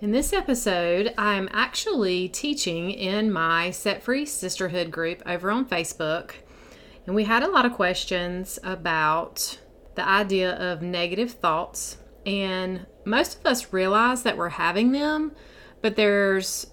In 0.00 0.10
this 0.10 0.32
episode, 0.32 1.14
I'm 1.16 1.48
actually 1.52 2.28
teaching 2.28 2.90
in 2.90 3.32
my 3.32 3.70
Set 3.70 4.02
Free 4.02 4.26
Sisterhood 4.26 4.90
group 4.90 5.22
over 5.24 5.50
on 5.50 5.64
Facebook. 5.64 6.32
And 7.06 7.14
we 7.14 7.24
had 7.24 7.42
a 7.42 7.50
lot 7.50 7.64
of 7.64 7.72
questions 7.72 8.58
about 8.64 9.58
the 9.94 10.06
idea 10.06 10.56
of 10.56 10.82
negative 10.82 11.32
thoughts. 11.32 11.98
And 12.26 12.86
most 13.04 13.38
of 13.38 13.46
us 13.46 13.72
realize 13.72 14.24
that 14.24 14.36
we're 14.36 14.48
having 14.50 14.92
them, 14.92 15.32
but 15.80 15.94
there's 15.94 16.66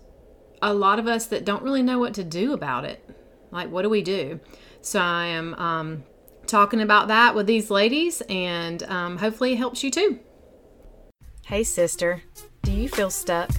a 0.61 0.73
lot 0.73 0.97
of 0.97 1.07
us 1.07 1.27
that 1.27 1.45
don't 1.45 1.63
really 1.63 1.83
know 1.83 1.99
what 1.99 2.15
to 2.15 2.23
do 2.23 2.53
about 2.53 2.85
it. 2.85 3.07
Like, 3.51 3.69
what 3.69 3.83
do 3.83 3.89
we 3.89 4.01
do? 4.01 4.39
So, 4.81 4.99
I 4.99 5.27
am 5.27 5.53
um, 5.55 6.03
talking 6.47 6.81
about 6.81 7.09
that 7.09 7.35
with 7.35 7.45
these 7.45 7.69
ladies, 7.69 8.21
and 8.29 8.81
um, 8.83 9.17
hopefully, 9.17 9.53
it 9.53 9.57
helps 9.57 9.83
you 9.83 9.91
too. 9.91 10.19
Hey, 11.45 11.63
sister, 11.63 12.23
do 12.71 12.77
you 12.77 12.87
feel 12.87 13.09
stuck? 13.09 13.49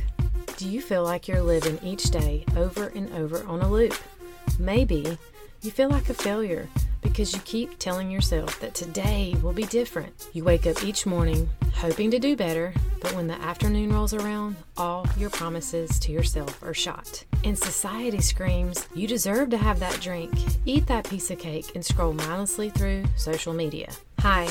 Do 0.57 0.67
you 0.67 0.81
feel 0.81 1.05
like 1.05 1.29
you're 1.29 1.43
living 1.43 1.79
each 1.83 2.05
day 2.05 2.47
over 2.57 2.87
and 2.89 3.12
over 3.12 3.45
on 3.45 3.61
a 3.61 3.70
loop? 3.70 3.95
Maybe 4.59 5.19
you 5.61 5.70
feel 5.70 5.91
like 5.91 6.09
a 6.09 6.15
failure 6.15 6.66
because 7.03 7.34
you 7.34 7.41
keep 7.41 7.79
telling 7.79 8.11
yourself 8.11 8.59
that 8.61 8.75
today 8.75 9.37
will 9.43 9.53
be 9.53 9.65
different. 9.65 10.29
You 10.33 10.45
wake 10.45 10.67
up 10.67 10.83
each 10.83 11.05
morning 11.05 11.47
hoping 11.75 12.11
to 12.11 12.19
do 12.19 12.37
better, 12.37 12.73
but 13.03 13.15
when 13.15 13.27
the 13.27 13.34
afternoon 13.34 13.93
rolls 13.93 14.15
around, 14.15 14.56
all 14.79 15.06
your 15.19 15.29
promises 15.29 15.98
to 15.98 16.12
yourself 16.12 16.62
are 16.62 16.73
shot. 16.73 17.23
And 17.45 17.59
society 17.59 18.23
screams, 18.23 18.89
You 18.95 19.06
deserve 19.06 19.51
to 19.51 19.59
have 19.59 19.79
that 19.81 20.01
drink, 20.01 20.33
eat 20.65 20.87
that 20.87 21.06
piece 21.06 21.31
of 21.31 21.39
cake, 21.39 21.73
and 21.75 21.84
scroll 21.84 22.15
mindlessly 22.15 22.70
through 22.70 23.05
social 23.17 23.53
media. 23.53 23.92
Hi, 24.20 24.48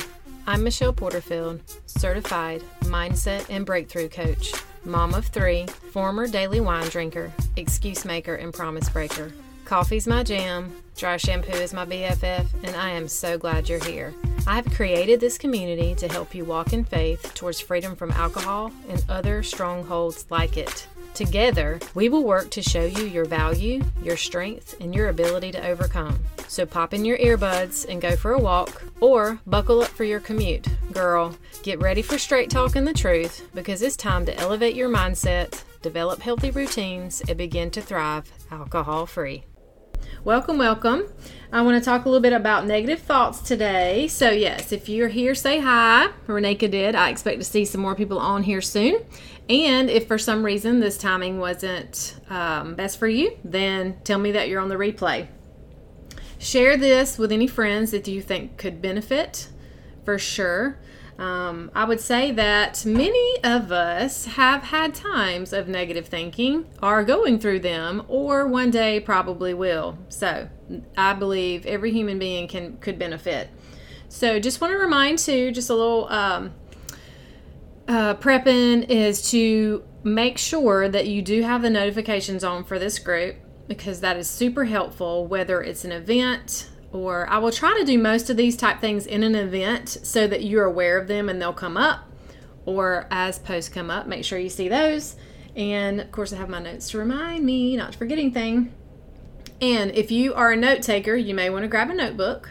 I'm 0.47 0.63
Michelle 0.63 0.91
Porterfield, 0.91 1.61
certified 1.85 2.63
mindset 2.85 3.45
and 3.49 3.63
breakthrough 3.63 4.09
coach, 4.09 4.51
mom 4.83 5.13
of 5.13 5.27
three, 5.27 5.67
former 5.67 6.27
daily 6.27 6.59
wine 6.59 6.87
drinker, 6.89 7.31
excuse 7.57 8.05
maker, 8.05 8.33
and 8.33 8.51
promise 8.51 8.89
breaker. 8.89 9.31
Coffee's 9.65 10.07
my 10.07 10.23
jam, 10.23 10.75
dry 10.97 11.17
shampoo 11.17 11.53
is 11.53 11.73
my 11.73 11.85
BFF, 11.85 12.47
and 12.63 12.75
I 12.75 12.89
am 12.89 13.07
so 13.07 13.37
glad 13.37 13.69
you're 13.69 13.83
here. 13.83 14.15
I 14.47 14.55
have 14.55 14.73
created 14.73 15.19
this 15.19 15.37
community 15.37 15.93
to 15.95 16.07
help 16.07 16.33
you 16.33 16.43
walk 16.43 16.73
in 16.73 16.85
faith 16.85 17.33
towards 17.35 17.59
freedom 17.59 17.95
from 17.95 18.11
alcohol 18.11 18.71
and 18.89 19.05
other 19.07 19.43
strongholds 19.43 20.25
like 20.31 20.57
it. 20.57 20.87
Together, 21.13 21.79
we 21.93 22.09
will 22.09 22.23
work 22.23 22.49
to 22.51 22.61
show 22.61 22.85
you 22.85 23.03
your 23.03 23.25
value, 23.25 23.83
your 24.01 24.17
strength, 24.17 24.75
and 24.79 24.95
your 24.95 25.09
ability 25.09 25.51
to 25.51 25.67
overcome. 25.67 26.17
So 26.47 26.65
pop 26.65 26.93
in 26.93 27.05
your 27.05 27.17
earbuds 27.17 27.87
and 27.87 28.01
go 28.01 28.15
for 28.15 28.33
a 28.33 28.39
walk, 28.39 28.83
or 28.99 29.39
buckle 29.45 29.81
up 29.81 29.89
for 29.89 30.03
your 30.03 30.19
commute. 30.19 30.67
Girl, 30.91 31.35
get 31.63 31.79
ready 31.79 32.01
for 32.01 32.17
straight 32.17 32.49
talk 32.49 32.75
and 32.75 32.87
the 32.87 32.93
truth 32.93 33.47
because 33.53 33.81
it's 33.81 33.95
time 33.95 34.25
to 34.25 34.37
elevate 34.37 34.75
your 34.75 34.89
mindset, 34.89 35.63
develop 35.81 36.21
healthy 36.21 36.51
routines, 36.51 37.21
and 37.27 37.37
begin 37.37 37.71
to 37.71 37.81
thrive 37.81 38.31
alcohol 38.51 39.05
free. 39.05 39.43
Welcome, 40.23 40.57
welcome. 40.57 41.05
I 41.51 41.61
want 41.63 41.81
to 41.81 41.83
talk 41.83 42.05
a 42.05 42.09
little 42.09 42.21
bit 42.21 42.31
about 42.31 42.65
negative 42.65 42.99
thoughts 42.99 43.41
today. 43.41 44.07
So, 44.07 44.29
yes, 44.29 44.71
if 44.71 44.87
you're 44.87 45.09
here, 45.09 45.35
say 45.35 45.59
hi. 45.59 46.09
Reneka 46.27 46.71
did. 46.71 46.95
I 46.95 47.09
expect 47.09 47.39
to 47.39 47.43
see 47.43 47.65
some 47.65 47.81
more 47.81 47.95
people 47.95 48.19
on 48.19 48.43
here 48.43 48.61
soon. 48.61 49.03
And 49.49 49.89
if 49.89 50.07
for 50.07 50.17
some 50.17 50.43
reason 50.43 50.79
this 50.79 50.97
timing 50.97 51.39
wasn't 51.39 52.15
um, 52.29 52.75
best 52.75 52.97
for 52.97 53.07
you, 53.07 53.37
then 53.43 53.97
tell 54.03 54.19
me 54.19 54.31
that 54.31 54.47
you're 54.47 54.61
on 54.61 54.69
the 54.69 54.75
replay. 54.75 55.27
Share 56.39 56.77
this 56.77 57.17
with 57.17 57.31
any 57.31 57.47
friends 57.47 57.91
that 57.91 58.07
you 58.07 58.21
think 58.21 58.57
could 58.57 58.81
benefit 58.81 59.49
for 60.05 60.17
sure. 60.17 60.79
Um, 61.21 61.69
I 61.75 61.85
would 61.85 61.99
say 61.99 62.31
that 62.31 62.83
many 62.83 63.43
of 63.43 63.71
us 63.71 64.25
have 64.25 64.63
had 64.63 64.95
times 64.95 65.53
of 65.53 65.67
negative 65.67 66.07
thinking, 66.07 66.65
are 66.81 67.03
going 67.03 67.37
through 67.37 67.59
them, 67.59 68.03
or 68.07 68.47
one 68.47 68.71
day 68.71 68.99
probably 68.99 69.53
will. 69.53 69.99
So 70.09 70.49
I 70.97 71.13
believe 71.13 71.67
every 71.67 71.91
human 71.91 72.17
being 72.17 72.47
can 72.47 72.77
could 72.77 72.97
benefit. 72.97 73.49
So 74.09 74.39
just 74.39 74.61
want 74.61 74.71
to 74.71 74.79
remind 74.79 75.19
too, 75.19 75.51
just 75.51 75.69
a 75.69 75.75
little 75.75 76.09
um, 76.09 76.53
uh, 77.87 78.15
prepping 78.15 78.89
is 78.89 79.29
to 79.29 79.83
make 80.03 80.39
sure 80.39 80.89
that 80.89 81.05
you 81.05 81.21
do 81.21 81.43
have 81.43 81.61
the 81.61 81.69
notifications 81.69 82.43
on 82.43 82.63
for 82.63 82.79
this 82.79 82.97
group 82.97 83.35
because 83.67 83.99
that 83.99 84.17
is 84.17 84.27
super 84.27 84.65
helpful. 84.65 85.27
Whether 85.27 85.61
it's 85.61 85.85
an 85.85 85.91
event, 85.91 86.70
or 86.91 87.29
I 87.29 87.37
will 87.37 87.51
try 87.51 87.77
to 87.79 87.85
do 87.85 87.97
most 87.97 88.29
of 88.29 88.37
these 88.37 88.57
type 88.57 88.81
things 88.81 89.05
in 89.05 89.23
an 89.23 89.35
event 89.35 89.89
so 90.03 90.27
that 90.27 90.43
you're 90.43 90.65
aware 90.65 90.97
of 90.97 91.07
them 91.07 91.29
and 91.29 91.41
they'll 91.41 91.53
come 91.53 91.77
up. 91.77 92.01
Or 92.65 93.07
as 93.09 93.39
posts 93.39 93.69
come 93.69 93.89
up, 93.89 94.07
make 94.07 94.25
sure 94.25 94.37
you 94.37 94.49
see 94.49 94.67
those. 94.67 95.15
And 95.55 95.99
of 95.99 96.11
course, 96.11 96.31
I 96.33 96.37
have 96.37 96.49
my 96.49 96.59
notes 96.59 96.89
to 96.91 96.97
remind 96.97 97.45
me 97.45 97.75
not 97.75 97.93
to 97.93 97.97
forget 97.97 98.19
anything. 98.19 98.73
And 99.61 99.91
if 99.91 100.11
you 100.11 100.33
are 100.33 100.51
a 100.51 100.57
note 100.57 100.81
taker, 100.81 101.15
you 101.15 101.33
may 101.33 101.49
want 101.49 101.63
to 101.63 101.67
grab 101.67 101.89
a 101.89 101.93
notebook 101.93 102.49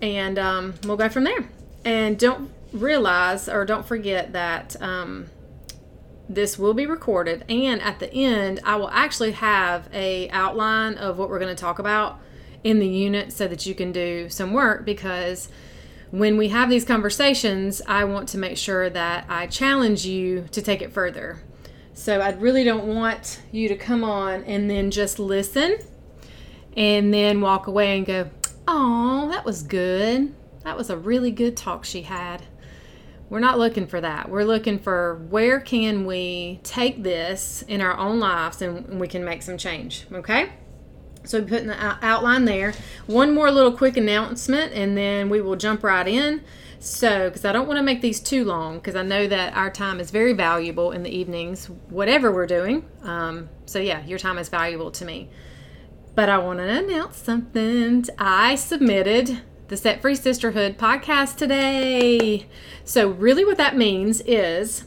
and 0.00 0.38
um, 0.38 0.74
we'll 0.84 0.96
go 0.96 1.08
from 1.08 1.24
there. 1.24 1.48
And 1.84 2.18
don't 2.18 2.50
realize 2.72 3.48
or 3.48 3.64
don't 3.64 3.86
forget 3.86 4.32
that 4.32 4.80
um, 4.80 5.26
this 6.28 6.58
will 6.58 6.74
be 6.74 6.86
recorded. 6.86 7.44
And 7.48 7.80
at 7.80 7.98
the 8.00 8.12
end, 8.12 8.60
I 8.64 8.76
will 8.76 8.90
actually 8.90 9.32
have 9.32 9.88
a 9.92 10.28
outline 10.30 10.94
of 10.94 11.18
what 11.18 11.28
we're 11.28 11.38
going 11.38 11.54
to 11.54 11.60
talk 11.60 11.78
about 11.78 12.20
in 12.64 12.78
the 12.78 12.88
unit 12.88 13.32
so 13.32 13.48
that 13.48 13.66
you 13.66 13.74
can 13.74 13.92
do 13.92 14.28
some 14.28 14.52
work 14.52 14.84
because 14.84 15.48
when 16.10 16.36
we 16.36 16.48
have 16.48 16.68
these 16.68 16.84
conversations, 16.84 17.80
I 17.86 18.04
want 18.04 18.28
to 18.30 18.38
make 18.38 18.58
sure 18.58 18.90
that 18.90 19.24
I 19.28 19.46
challenge 19.46 20.04
you 20.04 20.46
to 20.52 20.60
take 20.60 20.82
it 20.82 20.92
further. 20.92 21.42
So 21.94 22.20
I 22.20 22.30
really 22.32 22.64
don't 22.64 22.86
want 22.86 23.40
you 23.50 23.68
to 23.68 23.76
come 23.76 24.04
on 24.04 24.44
and 24.44 24.68
then 24.68 24.90
just 24.90 25.18
listen 25.18 25.78
and 26.76 27.12
then 27.12 27.40
walk 27.40 27.66
away 27.66 27.96
and 27.96 28.06
go, 28.06 28.30
Oh, 28.68 29.28
that 29.30 29.44
was 29.44 29.62
good. 29.62 30.34
That 30.64 30.76
was 30.76 30.90
a 30.90 30.96
really 30.96 31.30
good 31.30 31.56
talk 31.56 31.84
she 31.84 32.02
had. 32.02 32.42
We're 33.28 33.40
not 33.40 33.58
looking 33.58 33.86
for 33.86 34.00
that. 34.00 34.28
We're 34.28 34.44
looking 34.44 34.78
for 34.78 35.16
where 35.30 35.58
can 35.58 36.04
we 36.04 36.60
take 36.62 37.02
this 37.02 37.62
in 37.66 37.80
our 37.80 37.96
own 37.96 38.20
lives 38.20 38.60
and 38.60 39.00
we 39.00 39.08
can 39.08 39.24
make 39.24 39.42
some 39.42 39.56
change. 39.56 40.06
Okay? 40.12 40.50
So 41.24 41.40
we 41.40 41.46
put 41.46 41.64
the 41.64 42.04
outline 42.04 42.44
there. 42.44 42.74
One 43.06 43.34
more 43.34 43.50
little 43.50 43.72
quick 43.72 43.96
announcement, 43.96 44.72
and 44.72 44.96
then 44.96 45.28
we 45.28 45.40
will 45.40 45.56
jump 45.56 45.82
right 45.84 46.06
in. 46.06 46.42
So, 46.80 47.28
because 47.28 47.44
I 47.44 47.52
don't 47.52 47.68
want 47.68 47.78
to 47.78 47.82
make 47.82 48.00
these 48.00 48.18
too 48.18 48.44
long, 48.44 48.78
because 48.78 48.96
I 48.96 49.02
know 49.02 49.28
that 49.28 49.54
our 49.54 49.70
time 49.70 50.00
is 50.00 50.10
very 50.10 50.32
valuable 50.32 50.90
in 50.90 51.04
the 51.04 51.16
evenings, 51.16 51.66
whatever 51.88 52.32
we're 52.32 52.48
doing. 52.48 52.84
Um, 53.04 53.50
so, 53.66 53.78
yeah, 53.78 54.04
your 54.04 54.18
time 54.18 54.36
is 54.36 54.48
valuable 54.48 54.90
to 54.90 55.04
me. 55.04 55.30
But 56.16 56.28
I 56.28 56.38
want 56.38 56.58
to 56.58 56.68
announce 56.68 57.18
something. 57.18 58.04
I 58.18 58.56
submitted 58.56 59.42
the 59.68 59.76
Set 59.76 60.02
Free 60.02 60.16
Sisterhood 60.16 60.76
podcast 60.76 61.36
today. 61.36 62.46
So, 62.84 63.10
really, 63.10 63.44
what 63.44 63.58
that 63.58 63.76
means 63.76 64.20
is 64.22 64.84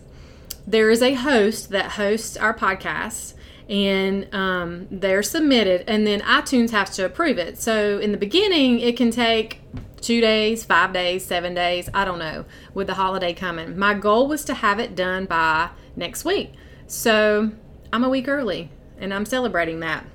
there 0.68 0.90
is 0.90 1.02
a 1.02 1.14
host 1.14 1.70
that 1.70 1.92
hosts 1.92 2.36
our 2.36 2.54
podcast 2.54 3.35
and 3.70 4.34
um, 4.34 4.88
they're 4.92 5.24
submitted, 5.24 5.84
and 5.88 6.06
then 6.06 6.22
iTunes 6.22 6.72
has 6.72 6.96
to 6.98 7.06
approve 7.06 7.38
it. 7.38 7.58
So 7.60 8.00
in 8.00 8.12
the 8.12 8.18
beginning, 8.18 8.80
it 8.80 8.96
can 8.96 9.12
take 9.12 9.62
two 10.02 10.22
days, 10.22 10.64
five 10.64 10.94
days, 10.94 11.26
seven 11.26 11.56
days, 11.56 11.90
I 11.94 12.06
don't 12.06 12.20
know, 12.20 12.46
with 12.74 12.88
the 12.88 12.94
holiday 12.94 13.34
coming. 13.34 13.78
My 13.78 13.96
goal 13.96 14.28
was 14.28 14.46
to 14.46 14.54
have 14.54 14.80
it 14.80 14.96
done 14.96 15.26
by 15.26 15.70
next 15.96 16.24
week. 16.24 16.54
So 16.86 17.52
I'm 17.92 18.04
a 18.04 18.10
week 18.10 18.28
early, 18.28 18.70
and 19.00 19.14
I'm 19.14 19.26
celebrating 19.26 19.80
that. 19.80 20.06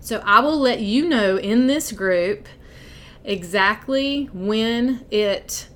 So 0.00 0.22
I 0.24 0.40
will 0.40 0.58
let 0.58 0.80
you 0.80 1.08
know 1.08 1.36
in 1.36 1.66
this 1.66 1.90
group 1.90 2.46
exactly 3.24 4.26
when 4.32 5.04
it 5.10 5.68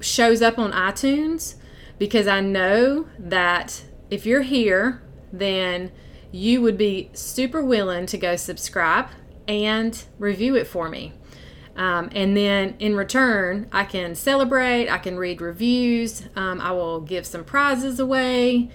shows 0.00 0.42
up 0.42 0.58
on 0.58 0.72
iTunes 0.72 1.54
because 1.98 2.26
I 2.26 2.40
know 2.40 3.06
that 3.18 3.84
if 4.10 4.26
you're 4.26 4.42
here, 4.42 5.02
then 5.32 5.92
you 6.38 6.62
would 6.62 6.78
be 6.78 7.10
super 7.12 7.62
willing 7.62 8.06
to 8.06 8.16
go 8.16 8.36
subscribe 8.36 9.08
and 9.48 10.04
review 10.18 10.54
it 10.54 10.66
for 10.66 10.88
me. 10.88 11.12
Um, 11.76 12.10
and 12.12 12.36
then 12.36 12.76
in 12.78 12.96
return, 12.96 13.68
I 13.72 13.84
can 13.84 14.14
celebrate, 14.14 14.88
I 14.88 14.98
can 14.98 15.16
read 15.16 15.40
reviews, 15.40 16.24
um, 16.36 16.60
I 16.60 16.72
will 16.72 17.00
give 17.00 17.26
some 17.26 17.44
prizes 17.44 18.00
away, 18.00 18.70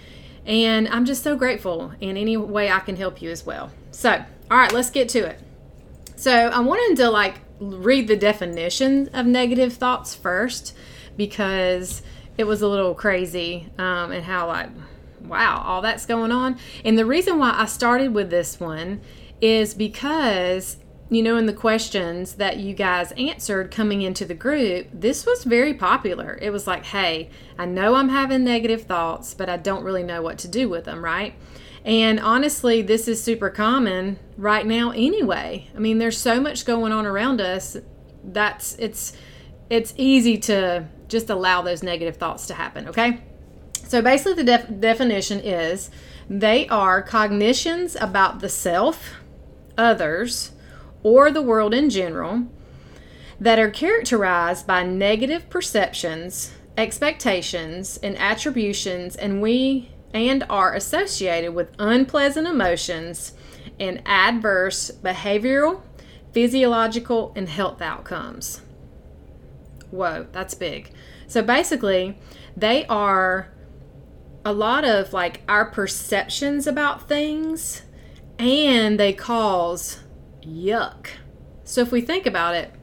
and 0.46 0.88
I'm 0.90 1.06
just 1.06 1.24
so 1.24 1.36
grateful 1.36 1.94
in 2.00 2.18
any 2.18 2.38
way 2.38 2.70
I 2.70 2.80
can 2.80 2.96
help 2.96 3.22
you 3.22 3.30
as 3.30 3.46
well. 3.46 3.72
So, 3.92 4.24
all 4.52 4.58
right, 4.58 4.72
let's 4.72 4.90
get 4.90 5.10
to 5.10 5.20
it. 5.20 5.40
So, 6.16 6.32
I 6.34 6.60
wanted 6.60 7.02
to 7.02 7.10
like 7.10 7.36
read 7.60 8.08
the 8.08 8.16
definition 8.16 9.10
of 9.14 9.26
negative 9.26 9.74
thoughts 9.74 10.16
first 10.16 10.76
because 11.18 12.02
it 12.38 12.46
was 12.46 12.62
a 12.62 12.68
little 12.68 12.94
crazy 12.94 13.70
um, 13.78 14.12
and 14.12 14.24
how 14.24 14.48
like 14.48 14.70
wow, 15.26 15.64
all 15.66 15.82
that's 15.82 16.06
going 16.06 16.32
on. 16.32 16.58
And 16.84 16.98
the 16.98 17.06
reason 17.06 17.40
why 17.40 17.54
I 17.58 17.66
started 17.66 18.14
with 18.14 18.30
this 18.30 18.60
one 18.60 19.02
is 19.42 19.74
because 19.74 20.78
you 21.10 21.22
know, 21.22 21.38
in 21.38 21.46
the 21.46 21.54
questions 21.54 22.36
that 22.36 22.58
you 22.58 22.74
guys 22.74 23.12
answered 23.12 23.70
coming 23.70 24.02
into 24.02 24.26
the 24.26 24.34
group, 24.34 24.88
this 24.92 25.28
was 25.28 25.44
very 25.44 25.74
popular. 25.74 26.40
It 26.42 26.50
was 26.50 26.66
like, 26.66 26.86
hey, 26.86 27.30
I 27.58 27.66
know 27.66 27.96
I'm 27.96 28.10
having 28.10 28.44
negative 28.44 28.84
thoughts, 28.84 29.36
but 29.36 29.48
I 29.48 29.58
don't 29.58 29.84
really 29.84 30.02
know 30.02 30.24
what 30.24 30.40
to 30.40 30.48
do 30.48 30.70
with 30.70 30.86
them, 30.86 31.04
right? 31.04 31.36
And 31.86 32.20
honestly, 32.20 32.82
this 32.82 33.08
is 33.08 33.22
super 33.22 33.50
common 33.50 34.18
right 34.38 34.66
now 34.66 34.92
anyway. 34.92 35.68
I 35.76 35.80
mean, 35.80 36.00
there's 36.00 36.18
so 36.18 36.40
much 36.40 36.66
going 36.66 36.92
on 36.92 37.06
around 37.06 37.42
us 37.42 37.78
that's 38.24 38.76
it's 38.80 39.14
it's 39.70 39.94
easy 39.98 40.38
to 40.38 40.88
just 41.08 41.30
allow 41.30 41.62
those 41.62 41.84
negative 41.84 42.18
thoughts 42.18 42.48
to 42.48 42.54
happen, 42.54 42.88
okay? 42.88 43.22
So 43.84 44.02
basically 44.02 44.34
the 44.34 44.44
def- 44.44 44.80
definition 44.80 45.40
is 45.40 45.90
they 46.30 46.68
are 46.68 47.02
cognitions 47.02 47.96
about 48.00 48.40
the 48.40 48.50
self, 48.50 49.16
others, 49.78 50.52
or 51.04 51.32
the 51.32 51.42
world 51.42 51.74
in 51.74 51.90
general 51.90 52.48
that 53.40 53.60
are 53.60 53.70
characterized 53.70 54.66
by 54.66 54.84
negative 54.84 55.50
perceptions, 55.50 56.54
expectations, 56.78 58.00
and 58.02 58.18
attributions, 58.18 59.16
and 59.16 59.42
we 59.42 59.90
and 60.14 60.44
are 60.50 60.74
associated 60.74 61.54
with 61.54 61.74
unpleasant 61.80 62.48
emotions 62.48 63.34
and 63.80 64.02
adverse 64.06 64.92
behavioral, 64.92 65.82
physiological, 66.32 67.34
and 67.36 67.50
health 67.50 67.82
outcomes. 67.82 68.62
Whoa, 69.92 70.28
that's 70.32 70.54
big. 70.54 70.92
So 71.28 71.42
basically, 71.42 72.18
they 72.56 72.86
are 72.86 73.53
a 74.46 74.54
lot 74.54 74.84
of 74.84 75.14
like 75.14 75.42
our 75.48 75.66
perceptions 75.66 76.68
about 76.68 77.08
things 77.08 77.84
and 78.38 79.00
they 79.00 79.14
cause 79.14 80.00
yuck. 80.42 81.08
So 81.64 81.82
if 81.82 81.92
we 81.92 82.02
think 82.02 82.26
about 82.26 82.56
it, 82.56 82.74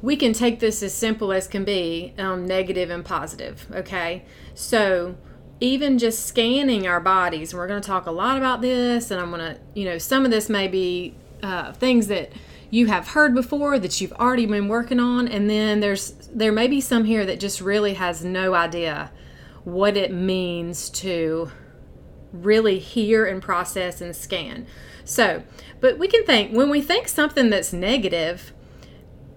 we 0.00 0.16
can 0.16 0.32
take 0.32 0.58
this 0.58 0.82
as 0.82 0.92
simple 0.94 1.32
as 1.32 1.46
can 1.46 1.64
be 1.64 2.14
um, 2.18 2.46
negative 2.46 2.90
and 2.90 3.04
positive, 3.04 3.66
okay? 3.72 4.24
So 4.54 5.16
even 5.60 5.98
just 5.98 6.26
scanning 6.26 6.88
our 6.88 6.98
bodies, 6.98 7.52
and 7.52 7.58
we're 7.60 7.68
going 7.68 7.80
to 7.80 7.86
talk 7.86 8.06
a 8.06 8.10
lot 8.10 8.36
about 8.36 8.62
this, 8.62 9.12
and 9.12 9.20
I'm 9.20 9.30
going 9.30 9.54
to, 9.54 9.60
you 9.74 9.84
know, 9.84 9.98
some 9.98 10.24
of 10.24 10.32
this 10.32 10.48
may 10.48 10.66
be 10.66 11.14
uh, 11.42 11.72
things 11.72 12.08
that 12.08 12.32
you 12.70 12.86
have 12.86 13.08
heard 13.08 13.34
before 13.34 13.78
that 13.78 14.00
you've 14.00 14.12
already 14.14 14.46
been 14.46 14.66
working 14.66 14.98
on, 14.98 15.28
and 15.28 15.48
then 15.48 15.80
there's 15.80 16.12
there 16.32 16.50
may 16.50 16.66
be 16.66 16.80
some 16.80 17.04
here 17.04 17.24
that 17.26 17.38
just 17.38 17.60
really 17.60 17.94
has 17.94 18.24
no 18.24 18.54
idea 18.54 19.12
what 19.64 19.96
it 19.96 20.12
means 20.12 20.90
to 20.90 21.50
really 22.32 22.78
hear 22.78 23.26
and 23.26 23.42
process 23.42 24.00
and 24.00 24.14
scan. 24.16 24.66
So, 25.04 25.42
but 25.80 25.98
we 25.98 26.08
can 26.08 26.24
think 26.24 26.52
when 26.52 26.70
we 26.70 26.80
think 26.80 27.08
something 27.08 27.50
that's 27.50 27.72
negative, 27.72 28.52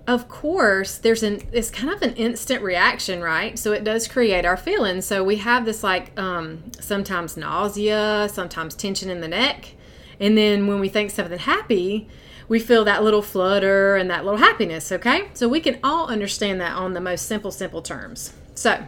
of 0.08 0.30
course 0.30 0.98
there's 1.00 1.24
an 1.24 1.42
it's 1.52 1.72
kind 1.72 1.92
of 1.92 2.02
an 2.02 2.14
instant 2.14 2.62
reaction 2.62 3.22
right? 3.22 3.58
So 3.58 3.72
it 3.72 3.84
does 3.84 4.08
create 4.08 4.46
our 4.46 4.58
feelings. 4.58 5.06
So 5.06 5.24
we 5.24 5.38
have 5.38 5.66
this 5.66 5.84
like 5.84 6.18
um, 6.20 6.72
sometimes 6.80 7.36
nausea 7.36 8.30
sometimes 8.32 8.76
tension 8.76 9.10
in 9.10 9.22
the 9.22 9.28
neck. 9.28 9.74
And 10.20 10.38
then 10.38 10.68
when 10.68 10.80
we 10.80 10.90
think 10.90 11.12
something 11.12 11.40
happy 11.40 12.08
we 12.48 12.60
feel 12.60 12.86
that 12.86 13.04
little 13.04 13.24
flutter 13.24 13.96
and 13.96 14.10
that 14.12 14.24
little 14.24 14.40
happiness 14.40 14.92
okay? 14.92 15.30
So 15.34 15.50
we 15.50 15.60
can 15.60 15.80
all 15.84 16.08
understand 16.08 16.62
that 16.62 16.76
on 16.76 16.94
the 16.94 17.02
most 17.02 17.26
simple 17.26 17.52
simple 17.52 17.82
terms. 17.82 18.32
So 18.54 18.86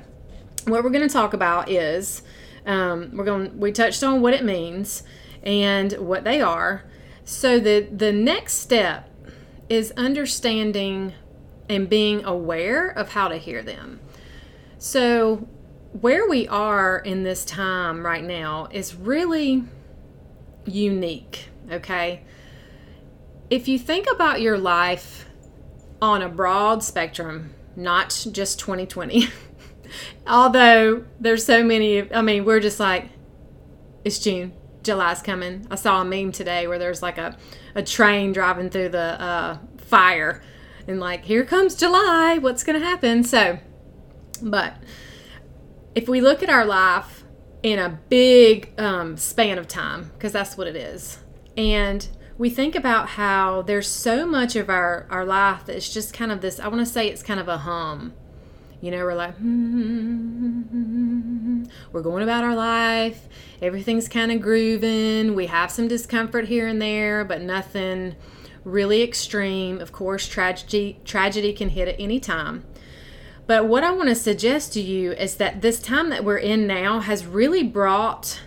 what 0.68 0.84
we're 0.84 0.90
going 0.90 1.08
to 1.08 1.14
talk 1.14 1.34
about 1.34 1.69
is 1.69 2.22
um, 2.66 3.12
we're 3.14 3.25
going 3.25 3.60
we 3.60 3.72
touched 3.72 4.04
on 4.04 4.22
what 4.22 4.34
it 4.34 4.44
means 4.44 5.04
and 5.44 5.94
what 5.94 6.24
they 6.24 6.42
are 6.42 6.84
so 7.24 7.60
the 7.60 7.88
the 7.92 8.12
next 8.12 8.54
step 8.54 9.10
is 9.69 9.92
understanding 9.98 11.14
and 11.69 11.90
being 11.90 12.24
aware 12.24 12.88
of 12.88 13.10
how 13.10 13.28
to 13.28 13.38
hear 13.38 13.62
them. 13.62 14.00
So, 14.78 15.48
where 16.00 16.28
we 16.28 16.48
are 16.48 17.00
in 17.00 17.24
this 17.24 17.44
time 17.44 18.06
right 18.06 18.24
now 18.24 18.68
is 18.72 18.96
really 18.96 19.64
unique, 20.66 21.50
okay? 21.72 22.24
If 23.50 23.68
you 23.68 23.80
think 23.80 24.08
about 24.12 24.42
your 24.42 24.58
life 24.58 25.25
on 26.02 26.22
a 26.22 26.30
broad 26.30 26.84
spectrum, 26.84 27.54
not 27.75 28.28
just 28.31 28.60
2020, 28.60 29.28
although 30.25 31.06
there's 31.19 31.45
so 31.45 31.63
many, 31.63 32.12
I 32.13 32.22
mean, 32.22 32.45
we're 32.45 32.60
just 32.60 32.80
like, 32.80 33.10
it's 34.04 34.19
June, 34.19 34.54
July's 34.84 35.22
coming. 35.22 35.68
I 35.69 35.75
saw 35.75 36.01
a 36.01 36.06
meme 36.06 36.31
today 36.31 36.68
where 36.68 36.80
there's 36.80 37.01
like 37.01 37.18
a 37.18 37.38
a 37.75 37.84
train 37.84 38.34
driving 38.34 38.69
through 38.69 38.89
the 38.89 39.22
uh, 39.22 39.57
fire. 39.78 40.42
And 40.88 41.00
like 41.00 41.25
here 41.25 41.45
comes 41.45 41.75
july. 41.75 42.38
What's 42.39 42.63
going 42.63 42.80
to 42.80 42.86
happen? 42.86 43.24
So 43.24 43.60
but 44.42 44.75
if 45.95 46.07
we 46.07 46.22
look 46.22 46.44
at 46.44 46.50
our 46.50 46.66
life 46.66 47.24
in 47.63 47.80
a 47.80 48.00
big 48.10 48.72
um, 48.80 49.18
span 49.18 49.57
of 49.57 49.68
time 49.68 50.12
because 50.13 50.31
that's 50.31 50.57
what 50.57 50.68
it 50.68 50.75
is. 50.75 51.19
And 51.56 52.07
we 52.38 52.50
think 52.50 52.75
about 52.75 53.10
how 53.10 53.63
there's 53.63 53.88
so 53.88 54.25
much 54.25 54.56
of 54.56 54.69
our, 54.69 55.07
our 55.10 55.25
life 55.25 55.66
that's 55.66 55.92
just 55.92 56.13
kind 56.13 56.31
of 56.31 56.42
this 56.42 56.60
i 56.60 56.68
want 56.68 56.80
to 56.80 56.86
say 56.86 57.07
it's 57.07 57.24
kind 57.24 57.40
of 57.40 57.48
a 57.48 57.57
hum 57.57 58.13
you 58.82 58.92
know 58.92 59.04
we're 59.04 59.16
like 59.16 59.36
hmm, 59.36 60.74
we're 61.92 62.02
going 62.02 62.24
about 62.24 62.44
our 62.44 62.56
life. 62.56 63.28
Everything's 63.62 64.08
kind 64.08 64.32
of 64.32 64.40
grooving. 64.42 65.36
We 65.36 65.48
have 65.48 65.72
some 65.72 65.88
discomfort 65.88 66.48
here 66.48 66.68
and 66.68 66.82
there 66.82 67.26
but 67.26 67.42
nothing 67.42 68.16
really 68.64 69.02
extreme. 69.02 69.80
Of 69.80 69.92
course 69.92 70.28
tragedy 70.28 71.00
tragedy 71.06 71.54
can 71.54 71.70
hit 71.70 71.88
at 71.88 71.96
any 72.00 72.20
time. 72.20 72.66
But 73.48 73.66
what 73.68 73.84
i 73.84 73.92
want 73.92 74.10
to 74.10 74.16
suggest 74.16 74.74
to 74.74 74.82
you 74.82 75.14
is 75.14 75.38
that 75.38 75.62
this 75.62 75.80
time 75.80 76.10
that 76.10 76.24
we're 76.26 76.38
in 76.38 76.68
now 76.68 77.00
has 77.00 77.26
really 77.26 77.64
brought 77.64 78.42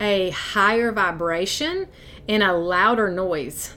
a 0.00 0.30
higher 0.30 0.90
vibration 0.90 1.86
and 2.28 2.42
a 2.42 2.52
louder 2.52 3.10
noise 3.10 3.74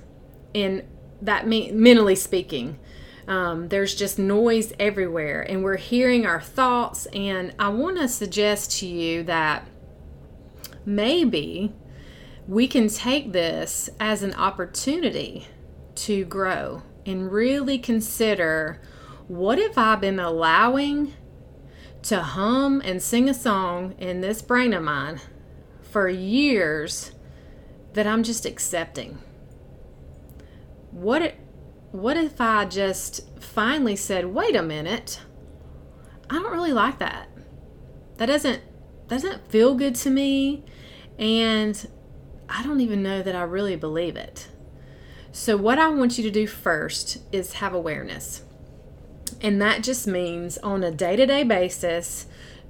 in 0.53 0.87
that 1.21 1.47
me- 1.47 1.71
mentally 1.71 2.15
speaking 2.15 2.79
um, 3.27 3.69
there's 3.69 3.95
just 3.95 4.19
noise 4.19 4.73
everywhere, 4.79 5.41
and 5.41 5.63
we're 5.63 5.77
hearing 5.77 6.25
our 6.25 6.41
thoughts. 6.41 7.05
And 7.07 7.53
I 7.57 7.69
want 7.69 7.97
to 7.97 8.07
suggest 8.07 8.79
to 8.79 8.87
you 8.87 9.23
that 9.23 9.67
maybe 10.85 11.73
we 12.47 12.67
can 12.67 12.89
take 12.89 13.31
this 13.31 13.89
as 13.99 14.23
an 14.23 14.33
opportunity 14.33 15.47
to 15.95 16.25
grow 16.25 16.81
and 17.05 17.31
really 17.31 17.77
consider 17.77 18.81
what 19.27 19.57
have 19.57 19.77
I 19.77 19.95
been 19.95 20.19
allowing 20.19 21.13
to 22.03 22.21
hum 22.21 22.81
and 22.83 23.01
sing 23.01 23.29
a 23.29 23.33
song 23.33 23.95
in 23.97 24.19
this 24.19 24.41
brain 24.41 24.73
of 24.73 24.83
mine 24.83 25.21
for 25.81 26.09
years 26.09 27.13
that 27.93 28.05
I'm 28.05 28.23
just 28.23 28.45
accepting? 28.45 29.19
What 30.91 31.35
what 31.93 32.17
if 32.17 32.41
I 32.41 32.65
just 32.65 33.21
finally 33.39 33.95
said, 33.95 34.33
"Wait 34.33 34.55
a 34.55 34.63
minute. 34.63 35.19
I 36.27 36.35
don't 36.35 36.51
really 36.51 36.73
like 36.73 36.97
that. 36.97 37.29
That 38.17 38.25
doesn't 38.25 38.61
doesn't 39.07 39.47
feel 39.47 39.75
good 39.75 39.93
to 39.95 40.09
me 40.09 40.63
and 41.19 41.87
I 42.49 42.63
don't 42.63 42.79
even 42.79 43.03
know 43.03 43.21
that 43.21 43.35
I 43.35 43.43
really 43.43 43.75
believe 43.75 44.15
it." 44.15 44.47
So 45.31 45.55
what 45.55 45.77
I 45.77 45.87
want 45.89 46.17
you 46.17 46.23
to 46.23 46.31
do 46.31 46.47
first 46.47 47.19
is 47.31 47.53
have 47.53 47.75
awareness. 47.75 48.41
And 49.39 49.61
that 49.61 49.83
just 49.83 50.07
means 50.07 50.57
on 50.59 50.83
a 50.83 50.91
day-to-day 50.91 51.43
basis 51.43 52.25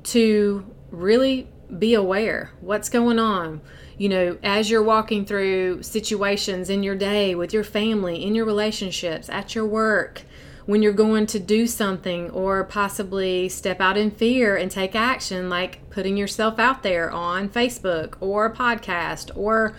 to 0.06 0.65
really 0.92 1.48
be 1.77 1.93
aware 1.93 2.51
what's 2.62 2.89
going 2.89 3.20
on 3.20 3.62
you 3.98 4.10
know, 4.10 4.38
as 4.41 4.70
you're 4.70 4.84
walking 4.84 5.25
through 5.25 5.84
situations 5.84 6.70
in 6.70 6.84
your 6.84 6.96
day 6.96 7.36
with 7.36 7.53
your 7.53 7.63
family, 7.63 8.24
in 8.24 8.36
your 8.36 8.46
relationships, 8.46 9.29
at 9.29 9.53
your 9.53 9.65
work, 9.65 10.24
when 10.65 10.82
you're 10.82 10.93
going 10.93 11.25
to 11.27 11.39
do 11.39 11.67
something 11.67 12.29
or 12.32 12.63
possibly 12.63 13.50
step 13.50 13.82
out 13.82 13.98
in 13.98 14.10
fear 14.10 14.55
and 14.55 14.72
take 14.72 14.96
action, 14.96 15.50
like 15.50 15.89
putting 15.89 16.17
yourself 16.17 16.58
out 16.58 16.84
there 16.84 17.12
on 17.12 17.50
Facebook 17.50 18.15
or 18.20 18.46
a 18.46 18.53
podcast 18.53 19.29
or 19.36 19.75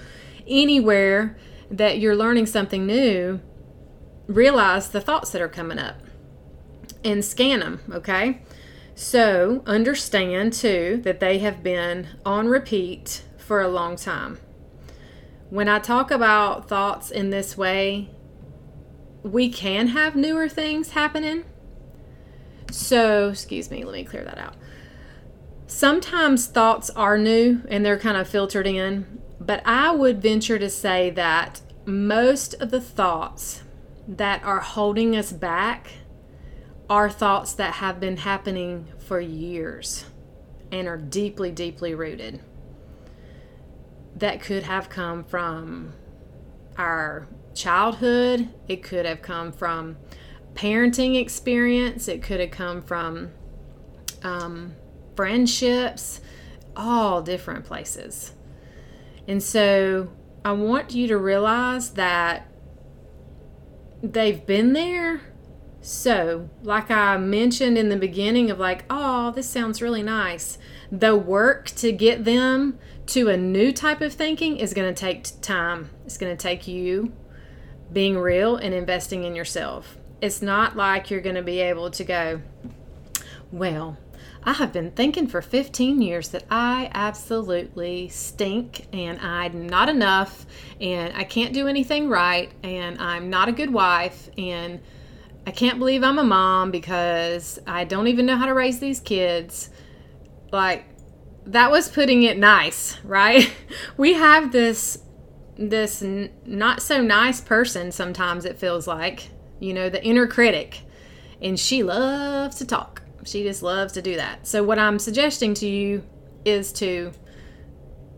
anywhere 0.46 1.36
that 1.70 1.98
you're 1.98 2.16
learning 2.16 2.46
something 2.46 2.86
new, 2.86 3.40
realize 4.26 4.90
the 4.90 5.00
thoughts 5.00 5.30
that 5.32 5.42
are 5.42 5.48
coming 5.48 5.78
up 5.78 5.96
and 7.02 7.24
scan 7.24 7.60
them, 7.60 7.80
okay? 7.90 8.40
So 8.94 9.62
understand 9.66 10.52
too 10.52 11.00
that 11.04 11.20
they 11.20 11.38
have 11.38 11.62
been 11.62 12.08
on 12.24 12.48
repeat 12.48 13.24
for 13.36 13.60
a 13.60 13.68
long 13.68 13.96
time. 13.96 14.38
When 15.50 15.68
I 15.68 15.78
talk 15.78 16.10
about 16.10 16.68
thoughts 16.68 17.10
in 17.10 17.30
this 17.30 17.56
way, 17.56 18.10
we 19.22 19.48
can 19.48 19.88
have 19.88 20.14
newer 20.14 20.48
things 20.48 20.90
happening. 20.90 21.44
So, 22.70 23.30
excuse 23.30 23.70
me, 23.70 23.84
let 23.84 23.94
me 23.94 24.04
clear 24.04 24.24
that 24.24 24.38
out. 24.38 24.56
Sometimes 25.66 26.46
thoughts 26.46 26.90
are 26.90 27.18
new 27.18 27.62
and 27.68 27.84
they're 27.84 27.98
kind 27.98 28.16
of 28.16 28.28
filtered 28.28 28.66
in, 28.66 29.20
but 29.40 29.62
I 29.64 29.90
would 29.92 30.20
venture 30.20 30.58
to 30.58 30.70
say 30.70 31.10
that 31.10 31.60
most 31.84 32.54
of 32.54 32.70
the 32.70 32.80
thoughts 32.80 33.62
that 34.06 34.42
are 34.44 34.60
holding 34.60 35.16
us 35.16 35.32
back 35.32 35.90
are 36.88 37.08
thoughts 37.08 37.54
that 37.54 37.74
have 37.74 37.98
been 37.98 38.18
happening 38.18 38.88
for 38.98 39.20
years 39.20 40.04
and 40.70 40.88
are 40.88 40.96
deeply, 40.96 41.50
deeply 41.50 41.94
rooted. 41.94 42.40
That 44.16 44.40
could 44.40 44.64
have 44.64 44.88
come 44.88 45.24
from 45.24 45.94
our 46.76 47.26
childhood, 47.54 48.48
it 48.68 48.82
could 48.82 49.06
have 49.06 49.22
come 49.22 49.52
from 49.52 49.96
parenting 50.54 51.20
experience, 51.20 52.08
it 52.08 52.22
could 52.22 52.40
have 52.40 52.50
come 52.50 52.82
from 52.82 53.30
um, 54.22 54.74
friendships, 55.16 56.20
all 56.76 57.22
different 57.22 57.64
places. 57.64 58.32
And 59.26 59.42
so 59.42 60.10
I 60.44 60.52
want 60.52 60.94
you 60.94 61.06
to 61.08 61.16
realize 61.16 61.90
that 61.90 62.48
they've 64.02 64.44
been 64.44 64.72
there. 64.72 65.22
So, 65.86 66.48
like 66.62 66.90
I 66.90 67.18
mentioned 67.18 67.76
in 67.76 67.90
the 67.90 67.98
beginning 67.98 68.50
of 68.50 68.58
like, 68.58 68.86
oh, 68.88 69.32
this 69.32 69.46
sounds 69.46 69.82
really 69.82 70.02
nice. 70.02 70.56
The 70.90 71.14
work 71.14 71.66
to 71.72 71.92
get 71.92 72.24
them 72.24 72.78
to 73.08 73.28
a 73.28 73.36
new 73.36 73.70
type 73.70 74.00
of 74.00 74.14
thinking 74.14 74.56
is 74.56 74.72
going 74.72 74.88
to 74.88 74.98
take 74.98 75.26
time. 75.42 75.90
It's 76.06 76.16
going 76.16 76.34
to 76.34 76.42
take 76.42 76.66
you 76.66 77.12
being 77.92 78.16
real 78.16 78.56
and 78.56 78.72
investing 78.72 79.24
in 79.24 79.36
yourself. 79.36 79.98
It's 80.22 80.40
not 80.40 80.74
like 80.74 81.10
you're 81.10 81.20
going 81.20 81.36
to 81.36 81.42
be 81.42 81.60
able 81.60 81.90
to 81.90 82.02
go, 82.02 82.40
well, 83.52 83.98
I 84.42 84.54
have 84.54 84.72
been 84.72 84.90
thinking 84.90 85.26
for 85.26 85.42
15 85.42 86.00
years 86.00 86.30
that 86.30 86.44
I 86.50 86.90
absolutely 86.94 88.08
stink 88.08 88.86
and 88.90 89.20
I'm 89.20 89.66
not 89.66 89.90
enough 89.90 90.46
and 90.80 91.14
I 91.14 91.24
can't 91.24 91.52
do 91.52 91.68
anything 91.68 92.08
right 92.08 92.50
and 92.62 92.98
I'm 92.98 93.28
not 93.28 93.50
a 93.50 93.52
good 93.52 93.70
wife 93.70 94.30
and 94.38 94.80
I 95.46 95.50
can't 95.50 95.78
believe 95.78 96.02
I'm 96.02 96.18
a 96.18 96.24
mom 96.24 96.70
because 96.70 97.58
I 97.66 97.84
don't 97.84 98.08
even 98.08 98.26
know 98.26 98.36
how 98.36 98.46
to 98.46 98.54
raise 98.54 98.80
these 98.80 99.00
kids. 99.00 99.70
Like 100.52 100.86
that 101.46 101.70
was 101.70 101.88
putting 101.88 102.22
it 102.22 102.38
nice, 102.38 102.98
right? 103.04 103.52
We 103.96 104.14
have 104.14 104.52
this 104.52 104.98
this 105.56 106.02
n- 106.02 106.30
not 106.44 106.82
so 106.82 107.00
nice 107.00 107.40
person 107.40 107.92
sometimes 107.92 108.44
it 108.44 108.58
feels 108.58 108.88
like, 108.88 109.28
you 109.60 109.72
know, 109.72 109.88
the 109.88 110.04
inner 110.04 110.26
critic. 110.26 110.80
And 111.40 111.60
she 111.60 111.82
loves 111.82 112.56
to 112.56 112.66
talk 112.66 113.04
she 113.26 113.42
just 113.42 113.62
loves 113.62 113.92
to 113.94 114.02
do 114.02 114.16
that. 114.16 114.46
So, 114.46 114.62
what 114.62 114.78
I'm 114.78 114.98
suggesting 114.98 115.54
to 115.54 115.66
you 115.66 116.02
is 116.44 116.72
to, 116.74 117.12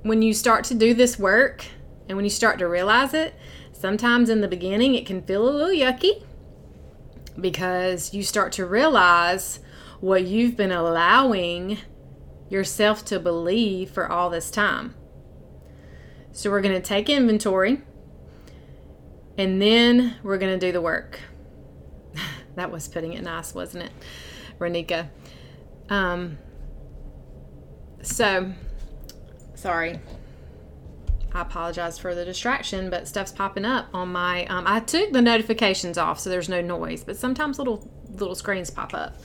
when 0.03 0.23
you 0.23 0.35
start 0.35 0.65
to 0.65 0.75
do 0.75 0.95
this 0.95 1.19
work 1.19 1.65
and 2.09 2.17
when 2.17 2.25
you 2.25 2.31
start 2.31 2.59
to 2.59 2.69
realize 2.69 3.15
it, 3.15 3.35
sometimes 3.73 4.29
in 4.29 4.41
the 4.41 4.49
beginning 4.49 4.95
it 4.95 5.07
can 5.07 5.23
feel 5.23 5.49
a 5.49 5.51
little 5.51 5.69
yucky 5.69 6.25
because 7.41 8.15
you 8.15 8.23
start 8.23 8.53
to 8.53 8.67
realize 8.67 9.61
what 10.01 10.25
you've 10.25 10.57
been 10.57 10.73
allowing 10.73 11.79
yourself 12.49 13.05
to 13.07 13.19
believe 13.19 13.91
for 13.91 14.11
all 14.11 14.31
this 14.31 14.51
time. 14.51 14.95
So, 16.33 16.51
we're 16.51 16.61
going 16.61 16.75
to 16.75 16.87
take 16.87 17.09
inventory 17.09 17.83
and 19.39 19.61
then 19.61 20.17
we're 20.23 20.39
going 20.39 20.59
to 20.59 20.67
do 20.67 20.73
the 20.73 20.81
work. 20.81 21.21
that 22.57 22.71
was 22.71 22.89
putting 22.89 23.13
it 23.13 23.23
nice, 23.23 23.55
wasn't 23.55 23.85
it? 23.85 23.93
Renika. 24.59 25.09
Um, 25.89 26.39
so, 28.03 28.53
sorry. 29.55 30.01
I 31.37 31.43
apologize 31.43 31.99
for 31.99 32.15
the 32.15 32.25
distraction, 32.25 32.89
but 32.89 33.07
stuff's 33.07 33.31
popping 33.31 33.67
up 33.67 33.89
on 33.93 34.11
my. 34.11 34.47
Um, 34.47 34.65
I 34.67 34.81
took 34.81 35.13
the 35.13 35.21
notifications 35.21 35.99
off 35.99 36.19
so 36.19 36.31
there's 36.31 36.49
no 36.49 36.63
noise, 36.63 37.05
but 37.05 37.19
sometimes 37.19 37.59
little 37.59 37.91
little 38.15 38.35
screens 38.35 38.71
pop 38.71 38.95
up. 38.95 39.17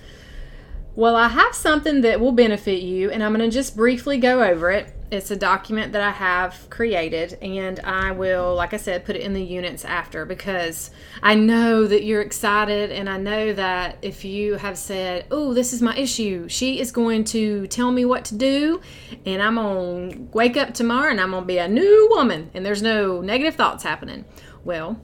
Well, 0.94 1.16
I 1.16 1.30
have 1.30 1.56
something 1.56 2.02
that 2.02 2.20
will 2.20 2.34
benefit 2.34 2.82
you, 2.82 3.10
and 3.12 3.24
I'm 3.24 3.34
going 3.34 3.50
to 3.50 3.54
just 3.54 3.78
briefly 3.78 4.18
go 4.18 4.44
over 4.44 4.72
it. 4.72 4.94
It's 5.12 5.30
a 5.30 5.36
document 5.36 5.92
that 5.92 6.02
I 6.02 6.12
have 6.12 6.70
created, 6.70 7.38
and 7.42 7.82
I 7.82 8.14
will, 8.14 8.56
like 8.56 8.74
I 8.74 8.78
said, 8.78 9.04
put 9.04 9.18
it 9.18 9.22
in 9.22 9.34
the 9.34 9.44
units 9.44 9.84
after 9.84 10.26
because 10.26 10.90
I 11.22 11.36
know 11.36 11.86
that 11.86 12.06
you're 12.06 12.22
excited, 12.22 12.94
and 12.94 13.10
I 13.10 13.18
know 13.18 13.52
that 13.52 13.98
if 14.02 14.24
you 14.24 14.54
have 14.54 14.78
said, 14.78 15.26
Oh, 15.30 15.54
this 15.54 15.74
is 15.74 15.82
my 15.82 15.94
issue, 15.98 16.48
she 16.48 16.80
is 16.80 16.94
going 16.94 17.26
to 17.26 17.68
tell 17.68 17.92
me 17.92 18.06
what 18.06 18.24
to 18.26 18.36
do, 18.36 18.80
and 19.26 19.44
I'm 19.44 19.56
going 19.56 20.12
to 20.12 20.38
wake 20.38 20.56
up 20.56 20.74
tomorrow 20.74 21.12
and 21.12 21.20
I'm 21.20 21.32
going 21.32 21.44
to 21.44 21.48
be 21.48 21.58
a 21.58 21.68
new 21.68 22.08
woman, 22.10 22.50
and 22.54 22.66
there's 22.66 22.82
no 22.82 23.20
negative 23.20 23.56
thoughts 23.56 23.84
happening. 23.84 24.24
Well, 24.64 24.98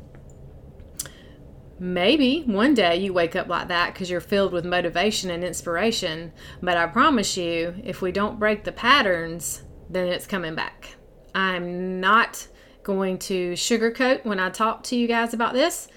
Maybe 1.80 2.42
one 2.42 2.74
day 2.74 2.96
you 2.96 3.14
wake 3.14 3.36
up 3.36 3.48
like 3.50 3.68
that 3.68 3.94
because 3.94 4.10
you're 4.10 4.20
filled 4.20 4.52
with 4.52 4.66
motivation 4.66 5.30
and 5.30 5.44
inspiration. 5.44 6.32
But 6.60 6.76
I 6.76 6.88
promise 6.88 7.38
you, 7.38 7.76
if 7.84 8.02
we 8.02 8.12
don't 8.12 8.40
break 8.40 8.64
the 8.64 8.72
patterns, 8.72 9.62
then 9.90 10.08
it's 10.08 10.28
coming 10.28 10.56
back. 10.56 10.96
I'm 11.34 12.00
not 12.00 12.48
going 12.84 13.20
to 13.20 13.54
sugarcoat 13.54 14.26
when 14.26 14.40
I 14.40 14.50
talk 14.50 14.84
to 14.84 14.96
you 14.96 15.08
guys 15.08 15.34
about 15.34 15.54
this, 15.54 15.88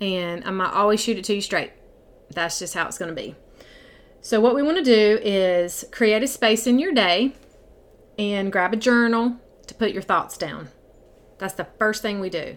and 0.00 0.44
I 0.44 0.50
might 0.50 0.72
always 0.72 1.00
shoot 1.00 1.18
it 1.18 1.24
to 1.24 1.34
you 1.34 1.40
straight. 1.40 1.72
That's 2.30 2.58
just 2.58 2.74
how 2.74 2.86
it's 2.86 2.98
going 2.98 3.14
to 3.14 3.20
be. 3.20 3.34
So, 4.20 4.40
what 4.40 4.54
we 4.54 4.62
want 4.62 4.78
to 4.78 4.84
do 4.84 5.20
is 5.22 5.84
create 5.92 6.22
a 6.22 6.26
space 6.26 6.66
in 6.66 6.78
your 6.78 6.92
day 6.92 7.34
and 8.18 8.50
grab 8.50 8.72
a 8.72 8.76
journal 8.76 9.36
to 9.66 9.74
put 9.74 9.92
your 9.92 10.02
thoughts 10.02 10.36
down. 10.36 10.68
That's 11.38 11.54
the 11.54 11.68
first 11.78 12.02
thing 12.02 12.18
we 12.18 12.30
do. 12.30 12.56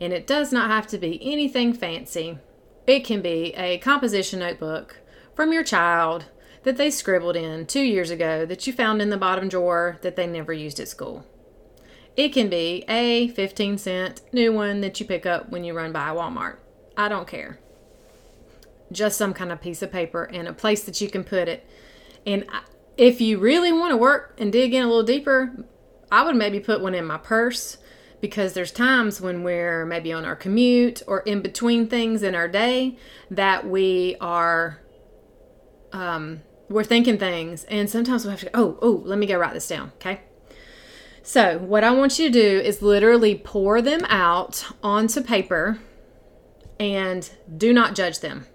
And 0.00 0.12
it 0.12 0.26
does 0.26 0.52
not 0.52 0.70
have 0.70 0.86
to 0.88 0.98
be 0.98 1.20
anything 1.22 1.72
fancy, 1.72 2.38
it 2.86 3.00
can 3.04 3.20
be 3.20 3.52
a 3.54 3.78
composition 3.78 4.40
notebook 4.40 5.00
from 5.34 5.52
your 5.52 5.64
child 5.64 6.26
that 6.66 6.76
they 6.76 6.90
scribbled 6.90 7.36
in 7.36 7.64
two 7.64 7.84
years 7.84 8.10
ago 8.10 8.44
that 8.44 8.66
you 8.66 8.72
found 8.72 9.00
in 9.00 9.08
the 9.08 9.16
bottom 9.16 9.48
drawer 9.48 9.98
that 10.02 10.16
they 10.16 10.26
never 10.26 10.52
used 10.52 10.80
at 10.80 10.88
school. 10.88 11.24
It 12.16 12.30
can 12.30 12.48
be 12.48 12.84
a 12.88 13.28
15 13.28 13.78
cent 13.78 14.22
new 14.32 14.52
one 14.52 14.80
that 14.80 14.98
you 14.98 15.06
pick 15.06 15.24
up 15.24 15.48
when 15.48 15.62
you 15.62 15.74
run 15.74 15.92
by 15.92 16.08
Walmart. 16.08 16.56
I 16.96 17.08
don't 17.08 17.28
care. 17.28 17.60
Just 18.90 19.16
some 19.16 19.32
kind 19.32 19.52
of 19.52 19.60
piece 19.60 19.80
of 19.80 19.92
paper 19.92 20.24
and 20.24 20.48
a 20.48 20.52
place 20.52 20.82
that 20.82 21.00
you 21.00 21.08
can 21.08 21.22
put 21.22 21.46
it. 21.46 21.64
And 22.26 22.44
if 22.96 23.20
you 23.20 23.38
really 23.38 23.70
want 23.72 23.92
to 23.92 23.96
work 23.96 24.34
and 24.36 24.50
dig 24.50 24.74
in 24.74 24.82
a 24.82 24.88
little 24.88 25.04
deeper, 25.04 25.54
I 26.10 26.24
would 26.24 26.34
maybe 26.34 26.58
put 26.58 26.80
one 26.80 26.96
in 26.96 27.04
my 27.04 27.18
purse 27.18 27.78
because 28.20 28.54
there's 28.54 28.72
times 28.72 29.20
when 29.20 29.44
we're 29.44 29.86
maybe 29.86 30.12
on 30.12 30.24
our 30.24 30.34
commute 30.34 31.00
or 31.06 31.20
in 31.20 31.42
between 31.42 31.86
things 31.86 32.24
in 32.24 32.34
our 32.34 32.48
day 32.48 32.98
that 33.30 33.68
we 33.68 34.16
are 34.20 34.80
um, 35.92 36.40
we're 36.68 36.84
thinking 36.84 37.18
things 37.18 37.64
and 37.64 37.88
sometimes 37.88 38.24
we 38.24 38.30
have 38.30 38.40
to 38.40 38.50
oh 38.54 38.78
oh 38.82 39.02
let 39.04 39.18
me 39.18 39.26
go 39.26 39.36
write 39.38 39.54
this 39.54 39.68
down 39.68 39.92
okay? 39.96 40.20
So 41.22 41.58
what 41.58 41.82
i 41.84 41.90
want 41.90 42.18
you 42.18 42.30
to 42.30 42.32
do 42.32 42.60
is 42.60 42.82
literally 42.82 43.34
pour 43.34 43.82
them 43.82 44.04
out 44.08 44.64
onto 44.82 45.22
paper 45.22 45.78
and 46.78 47.28
do 47.56 47.72
not 47.72 47.94
judge 47.94 48.20
them. 48.20 48.46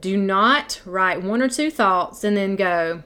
Do 0.00 0.16
not 0.16 0.80
write 0.84 1.22
one 1.22 1.42
or 1.42 1.48
two 1.48 1.70
thoughts 1.70 2.22
and 2.22 2.36
then 2.36 2.56
go 2.56 3.02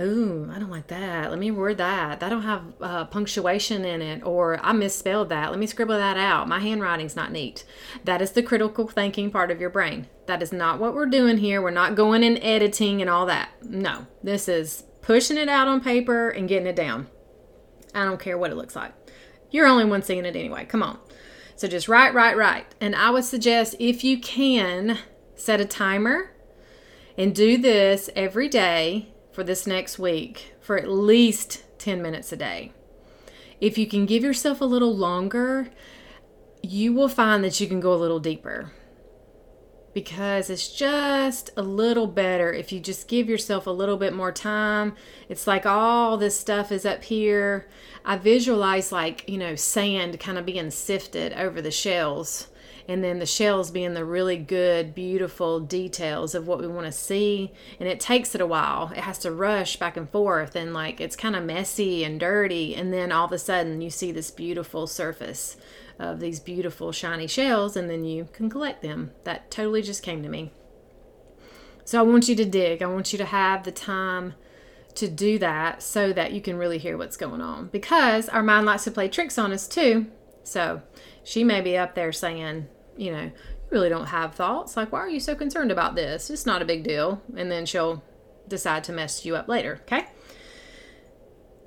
Ooh, 0.00 0.50
I 0.52 0.58
don't 0.58 0.70
like 0.70 0.88
that. 0.88 1.30
Let 1.30 1.38
me 1.38 1.52
word 1.52 1.78
that. 1.78 2.18
That 2.18 2.28
don't 2.28 2.42
have 2.42 2.62
uh, 2.80 3.04
punctuation 3.04 3.84
in 3.84 4.02
it, 4.02 4.24
or 4.24 4.58
I 4.60 4.72
misspelled 4.72 5.28
that. 5.28 5.50
Let 5.50 5.60
me 5.60 5.66
scribble 5.66 5.96
that 5.96 6.16
out. 6.16 6.48
My 6.48 6.58
handwriting's 6.58 7.14
not 7.14 7.30
neat. 7.30 7.64
That 8.02 8.20
is 8.20 8.32
the 8.32 8.42
critical 8.42 8.88
thinking 8.88 9.30
part 9.30 9.52
of 9.52 9.60
your 9.60 9.70
brain. 9.70 10.08
That 10.26 10.42
is 10.42 10.52
not 10.52 10.80
what 10.80 10.94
we're 10.94 11.06
doing 11.06 11.38
here. 11.38 11.62
We're 11.62 11.70
not 11.70 11.94
going 11.94 12.24
and 12.24 12.42
editing 12.42 13.00
and 13.02 13.08
all 13.08 13.26
that. 13.26 13.50
No, 13.62 14.08
this 14.20 14.48
is 14.48 14.82
pushing 15.00 15.36
it 15.36 15.48
out 15.48 15.68
on 15.68 15.80
paper 15.80 16.28
and 16.28 16.48
getting 16.48 16.66
it 16.66 16.76
down. 16.76 17.06
I 17.94 18.04
don't 18.04 18.20
care 18.20 18.36
what 18.36 18.50
it 18.50 18.56
looks 18.56 18.74
like. 18.74 18.92
You're 19.50 19.68
only 19.68 19.84
one 19.84 20.02
seeing 20.02 20.24
it 20.24 20.34
anyway. 20.34 20.64
Come 20.64 20.82
on. 20.82 20.98
So 21.54 21.68
just 21.68 21.86
write, 21.86 22.14
write, 22.14 22.36
write. 22.36 22.74
And 22.80 22.96
I 22.96 23.10
would 23.10 23.24
suggest 23.24 23.76
if 23.78 24.02
you 24.02 24.18
can 24.18 24.98
set 25.36 25.60
a 25.60 25.64
timer 25.64 26.32
and 27.16 27.32
do 27.32 27.56
this 27.58 28.10
every 28.16 28.48
day 28.48 29.13
for 29.34 29.42
this 29.42 29.66
next 29.66 29.98
week 29.98 30.54
for 30.60 30.78
at 30.78 30.88
least 30.88 31.64
10 31.78 32.00
minutes 32.00 32.32
a 32.32 32.36
day. 32.36 32.72
If 33.60 33.76
you 33.76 33.86
can 33.86 34.06
give 34.06 34.22
yourself 34.22 34.60
a 34.60 34.64
little 34.64 34.96
longer, 34.96 35.70
you 36.62 36.92
will 36.92 37.08
find 37.08 37.42
that 37.42 37.60
you 37.60 37.66
can 37.66 37.80
go 37.80 37.92
a 37.92 37.96
little 37.96 38.20
deeper 38.20 38.72
because 39.92 40.50
it's 40.50 40.72
just 40.72 41.50
a 41.56 41.62
little 41.62 42.06
better 42.06 42.52
if 42.52 42.72
you 42.72 42.80
just 42.80 43.08
give 43.08 43.28
yourself 43.28 43.66
a 43.66 43.70
little 43.70 43.96
bit 43.96 44.12
more 44.12 44.32
time. 44.32 44.94
It's 45.28 45.46
like 45.46 45.66
all 45.66 46.16
this 46.16 46.38
stuff 46.38 46.72
is 46.72 46.84
up 46.86 47.04
here. 47.04 47.68
I 48.04 48.16
visualize 48.16 48.92
like, 48.92 49.28
you 49.28 49.38
know, 49.38 49.54
sand 49.54 50.18
kind 50.20 50.38
of 50.38 50.46
being 50.46 50.70
sifted 50.70 51.32
over 51.32 51.60
the 51.60 51.70
shells 51.70 52.48
and 52.86 53.02
then 53.02 53.18
the 53.18 53.26
shells 53.26 53.70
being 53.70 53.94
the 53.94 54.04
really 54.04 54.36
good, 54.36 54.94
beautiful 54.94 55.60
details 55.60 56.34
of 56.34 56.46
what 56.46 56.60
we 56.60 56.66
want 56.66 56.86
to 56.86 56.92
see. 56.92 57.52
And 57.80 57.88
it 57.88 58.00
takes 58.00 58.34
it 58.34 58.40
a 58.40 58.46
while. 58.46 58.92
It 58.92 59.02
has 59.02 59.18
to 59.20 59.32
rush 59.32 59.76
back 59.76 59.96
and 59.96 60.08
forth, 60.10 60.54
and 60.54 60.74
like 60.74 61.00
it's 61.00 61.16
kind 61.16 61.36
of 61.36 61.44
messy 61.44 62.04
and 62.04 62.20
dirty. 62.20 62.74
And 62.74 62.92
then 62.92 63.12
all 63.12 63.26
of 63.26 63.32
a 63.32 63.38
sudden, 63.38 63.80
you 63.80 63.90
see 63.90 64.12
this 64.12 64.30
beautiful 64.30 64.86
surface 64.86 65.56
of 65.98 66.20
these 66.20 66.40
beautiful, 66.40 66.92
shiny 66.92 67.26
shells, 67.26 67.76
and 67.76 67.88
then 67.88 68.04
you 68.04 68.28
can 68.32 68.50
collect 68.50 68.82
them. 68.82 69.12
That 69.24 69.50
totally 69.50 69.82
just 69.82 70.02
came 70.02 70.22
to 70.22 70.28
me. 70.28 70.52
So 71.84 71.98
I 71.98 72.02
want 72.02 72.28
you 72.28 72.36
to 72.36 72.44
dig. 72.44 72.82
I 72.82 72.86
want 72.86 73.12
you 73.12 73.18
to 73.18 73.24
have 73.24 73.64
the 73.64 73.72
time 73.72 74.34
to 74.94 75.08
do 75.08 75.38
that 75.38 75.82
so 75.82 76.12
that 76.12 76.32
you 76.32 76.40
can 76.40 76.56
really 76.56 76.78
hear 76.78 76.96
what's 76.96 77.16
going 77.16 77.40
on 77.40 77.66
because 77.68 78.28
our 78.28 78.42
mind 78.42 78.64
likes 78.64 78.84
to 78.84 78.90
play 78.90 79.08
tricks 79.08 79.38
on 79.38 79.52
us 79.52 79.66
too. 79.66 80.06
So 80.44 80.82
she 81.24 81.42
may 81.42 81.60
be 81.60 81.76
up 81.76 81.94
there 81.94 82.12
saying, 82.12 82.68
you 82.96 83.12
know, 83.12 83.22
you 83.22 83.32
really 83.70 83.88
don't 83.88 84.06
have 84.06 84.34
thoughts. 84.34 84.76
Like, 84.76 84.92
why 84.92 85.00
are 85.00 85.08
you 85.08 85.20
so 85.20 85.34
concerned 85.34 85.70
about 85.70 85.94
this? 85.94 86.30
It's 86.30 86.46
not 86.46 86.62
a 86.62 86.66
big 86.66 86.84
deal. 86.84 87.22
And 87.36 87.50
then 87.50 87.66
she'll 87.66 88.02
decide 88.48 88.84
to 88.84 88.92
mess 88.92 89.24
you 89.24 89.36
up 89.36 89.48
later. 89.48 89.80
Okay. 89.82 90.06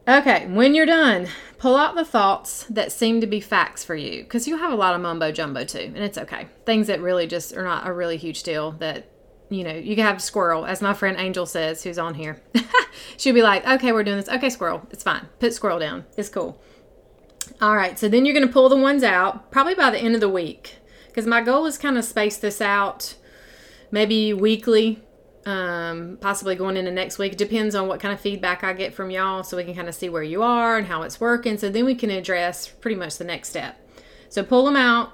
Okay, 0.07 0.47
when 0.47 0.73
you're 0.73 0.85
done, 0.85 1.27
pull 1.57 1.75
out 1.75 1.95
the 1.95 2.05
thoughts 2.05 2.63
that 2.69 2.93
seem 2.93 3.19
to 3.19 3.27
be 3.27 3.41
facts 3.41 3.83
for 3.83 3.93
you 3.93 4.23
because 4.23 4.47
you 4.47 4.57
have 4.57 4.71
a 4.71 4.75
lot 4.75 4.95
of 4.95 5.01
mumbo 5.01 5.33
jumbo 5.33 5.65
too, 5.65 5.79
and 5.79 5.97
it's 5.97 6.17
okay. 6.17 6.47
Things 6.65 6.87
that 6.87 7.01
really 7.01 7.27
just 7.27 7.57
are 7.57 7.63
not 7.63 7.85
a 7.85 7.91
really 7.91 8.15
huge 8.15 8.43
deal 8.43 8.71
that, 8.73 9.11
you 9.49 9.65
know, 9.65 9.73
you 9.73 9.97
can 9.97 10.05
have 10.05 10.21
squirrel, 10.21 10.65
as 10.65 10.81
my 10.81 10.93
friend 10.93 11.17
Angel 11.19 11.45
says, 11.45 11.83
who's 11.83 11.99
on 11.99 12.13
here. 12.13 12.41
She'll 13.17 13.33
be 13.33 13.41
like, 13.41 13.67
okay, 13.67 13.91
we're 13.91 14.05
doing 14.05 14.15
this. 14.15 14.29
Okay, 14.29 14.49
squirrel, 14.49 14.87
it's 14.91 15.03
fine. 15.03 15.27
Put 15.39 15.53
squirrel 15.53 15.79
down. 15.79 16.05
It's 16.15 16.29
cool. 16.29 16.61
All 17.59 17.75
right, 17.75 17.99
so 17.99 18.07
then 18.07 18.25
you're 18.25 18.35
going 18.35 18.47
to 18.47 18.53
pull 18.53 18.69
the 18.69 18.77
ones 18.77 19.03
out 19.03 19.51
probably 19.51 19.75
by 19.75 19.89
the 19.89 19.99
end 19.99 20.15
of 20.15 20.21
the 20.21 20.29
week 20.29 20.77
because 21.17 21.27
my 21.27 21.41
goal 21.41 21.65
is 21.65 21.79
kind 21.79 21.97
of 21.97 22.05
space 22.05 22.37
this 22.37 22.61
out 22.61 23.15
maybe 23.89 24.33
weekly, 24.33 25.01
um, 25.47 26.15
possibly 26.21 26.53
going 26.53 26.77
into 26.77 26.91
next 26.91 27.17
week. 27.17 27.35
Depends 27.35 27.73
on 27.73 27.87
what 27.87 27.99
kind 27.99 28.13
of 28.13 28.21
feedback 28.21 28.63
I 28.63 28.73
get 28.73 28.93
from 28.93 29.09
y'all 29.09 29.41
so 29.43 29.57
we 29.57 29.63
can 29.63 29.73
kind 29.73 29.89
of 29.89 29.95
see 29.95 30.09
where 30.09 30.21
you 30.21 30.43
are 30.43 30.77
and 30.77 30.85
how 30.85 31.01
it's 31.01 31.19
working. 31.19 31.57
So 31.57 31.71
then 31.71 31.85
we 31.85 31.95
can 31.95 32.11
address 32.11 32.67
pretty 32.67 32.97
much 32.97 33.17
the 33.17 33.23
next 33.23 33.49
step. 33.49 33.83
So 34.29 34.43
pull 34.43 34.63
them 34.63 34.75
out, 34.75 35.13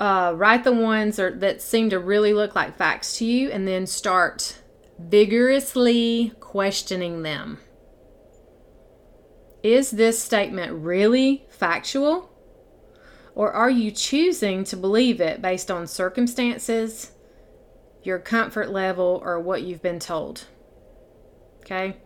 uh, 0.00 0.32
write 0.34 0.64
the 0.64 0.72
ones 0.72 1.18
or, 1.18 1.30
that 1.40 1.60
seem 1.60 1.90
to 1.90 1.98
really 1.98 2.32
look 2.32 2.54
like 2.54 2.78
facts 2.78 3.18
to 3.18 3.26
you, 3.26 3.50
and 3.50 3.68
then 3.68 3.86
start 3.86 4.56
vigorously 4.98 6.32
questioning 6.40 7.24
them. 7.24 7.58
Is 9.62 9.90
this 9.90 10.18
statement 10.18 10.72
really 10.72 11.44
factual? 11.50 12.31
Or 13.34 13.52
are 13.52 13.70
you 13.70 13.90
choosing 13.90 14.64
to 14.64 14.76
believe 14.76 15.20
it 15.20 15.40
based 15.40 15.70
on 15.70 15.86
circumstances, 15.86 17.12
your 18.02 18.18
comfort 18.18 18.70
level, 18.70 19.20
or 19.24 19.40
what 19.40 19.62
you've 19.62 19.82
been 19.82 19.98
told? 19.98 20.44
Okay? 21.60 21.96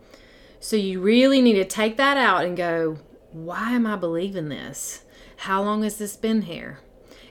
So 0.59 0.75
you 0.75 1.01
really 1.01 1.41
need 1.41 1.55
to 1.55 1.65
take 1.65 1.97
that 1.97 2.17
out 2.17 2.45
and 2.45 2.55
go, 2.55 2.99
why 3.31 3.71
am 3.71 3.85
I 3.85 3.95
believing 3.95 4.49
this? 4.49 5.03
How 5.37 5.61
long 5.61 5.83
has 5.83 5.97
this 5.97 6.15
been 6.15 6.43
here? 6.43 6.79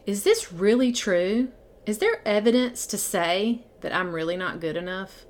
Is 0.04 0.22
this 0.22 0.52
really 0.52 0.92
true? 0.92 1.48
Is 1.86 1.98
there 1.98 2.20
evidence 2.26 2.86
to 2.88 2.98
say 2.98 3.64
that 3.80 3.94
I'm 3.94 4.12
really 4.12 4.36
not 4.36 4.60
good 4.60 4.76
enough? 4.76 5.24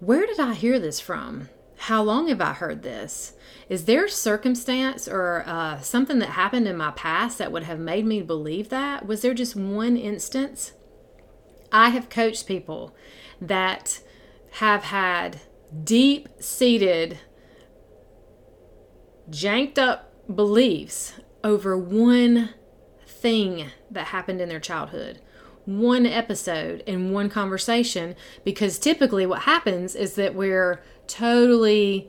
Where 0.00 0.26
did 0.26 0.38
I 0.38 0.54
hear 0.54 0.78
this 0.78 1.00
from? 1.00 1.48
How 1.84 2.02
long 2.02 2.28
have 2.28 2.42
I 2.42 2.52
heard 2.52 2.82
this? 2.82 3.32
Is 3.70 3.86
there 3.86 4.06
circumstance 4.06 5.08
or 5.08 5.44
uh, 5.46 5.80
something 5.80 6.18
that 6.18 6.28
happened 6.28 6.68
in 6.68 6.76
my 6.76 6.90
past 6.90 7.38
that 7.38 7.52
would 7.52 7.62
have 7.62 7.78
made 7.78 8.04
me 8.04 8.20
believe 8.20 8.68
that? 8.68 9.06
Was 9.06 9.22
there 9.22 9.32
just 9.32 9.56
one 9.56 9.96
instance? 9.96 10.72
I 11.72 11.88
have 11.88 12.10
coached 12.10 12.46
people 12.46 12.94
that 13.40 14.02
have 14.56 14.84
had 14.84 15.40
deep 15.82 16.28
seated, 16.38 17.18
janked 19.30 19.78
up 19.78 20.12
beliefs 20.32 21.14
over 21.42 21.78
one 21.78 22.50
thing 23.06 23.70
that 23.90 24.08
happened 24.08 24.42
in 24.42 24.50
their 24.50 24.60
childhood 24.60 25.22
one 25.70 26.06
episode 26.06 26.82
in 26.86 27.12
one 27.12 27.28
conversation 27.28 28.16
because 28.44 28.78
typically 28.78 29.26
what 29.26 29.42
happens 29.42 29.94
is 29.94 30.14
that 30.14 30.34
we're 30.34 30.82
totally 31.10 32.08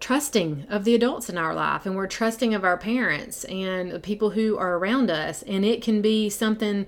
trusting 0.00 0.66
of 0.68 0.84
the 0.84 0.94
adults 0.94 1.28
in 1.28 1.36
our 1.36 1.54
life 1.54 1.84
and 1.84 1.96
we're 1.96 2.06
trusting 2.06 2.54
of 2.54 2.64
our 2.64 2.76
parents 2.76 3.44
and 3.44 3.90
the 3.90 3.98
people 3.98 4.30
who 4.30 4.56
are 4.56 4.76
around 4.76 5.10
us 5.10 5.42
and 5.42 5.64
it 5.64 5.82
can 5.82 6.00
be 6.00 6.30
something 6.30 6.86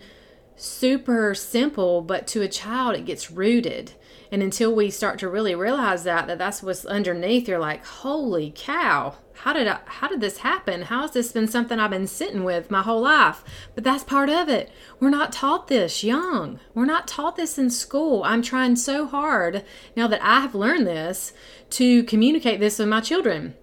super 0.61 1.35
simple 1.35 2.03
but 2.03 2.27
to 2.29 2.43
a 2.43 2.49
child 2.49 2.97
it 2.97 3.05
gets 3.07 3.31
rooted. 3.31 3.93
And 4.33 4.43
until 4.43 4.75
we 4.75 4.91
start 4.91 5.19
to 5.21 5.29
really 5.29 5.55
realize 5.55 6.05
that 6.05 6.27
that 6.29 6.39
that's 6.39 6.63
what's 6.63 6.85
underneath 6.85 7.49
you're 7.49 7.59
like 7.59 7.85
holy 7.85 8.53
cow 8.55 9.15
how 9.43 9.55
did 9.55 9.67
I, 9.67 9.79
how 9.87 10.07
did 10.07 10.21
this 10.21 10.39
happen? 10.39 10.83
How 10.83 11.01
has 11.01 11.13
this 11.13 11.33
been 11.33 11.49
something 11.49 11.79
i've 11.79 11.91
been 11.91 12.07
sitting 12.07 12.45
with 12.45 12.71
my 12.71 12.83
whole 12.83 13.01
life? 13.01 13.43
But 13.75 13.85
that's 13.85 14.05
part 14.05 14.29
of 14.29 14.51
it. 14.51 14.71
We're 14.99 15.09
not 15.09 15.33
taught 15.33 15.69
this 15.69 16.05
young. 16.05 16.61
We're 16.75 16.85
not 16.85 17.09
taught 17.09 17.37
this 17.37 17.57
in 17.57 17.71
school. 17.71 18.23
I'm 18.23 18.43
trying 18.43 18.77
so 18.77 19.07
hard 19.07 19.65
now 19.97 20.07
that 20.09 20.23
i 20.23 20.41
have 20.41 20.55
learned 20.55 20.87
this 20.87 21.33
to 21.71 22.03
communicate 22.05 22.61
this 22.61 22.79
with 22.79 22.89
my 22.89 23.01
children 23.01 23.55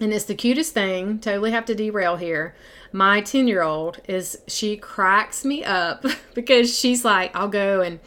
and 0.00 0.12
it's 0.12 0.24
the 0.24 0.34
cutest 0.34 0.74
thing 0.74 1.18
totally 1.18 1.50
have 1.50 1.64
to 1.64 1.74
derail 1.74 2.16
here 2.16 2.54
my 2.92 3.20
10 3.20 3.48
year 3.48 3.62
old 3.62 4.00
is 4.08 4.38
she 4.46 4.76
cracks 4.76 5.44
me 5.44 5.64
up 5.64 6.04
because 6.34 6.76
she's 6.76 7.04
like 7.04 7.34
i'll 7.34 7.48
go 7.48 7.80
and 7.80 8.00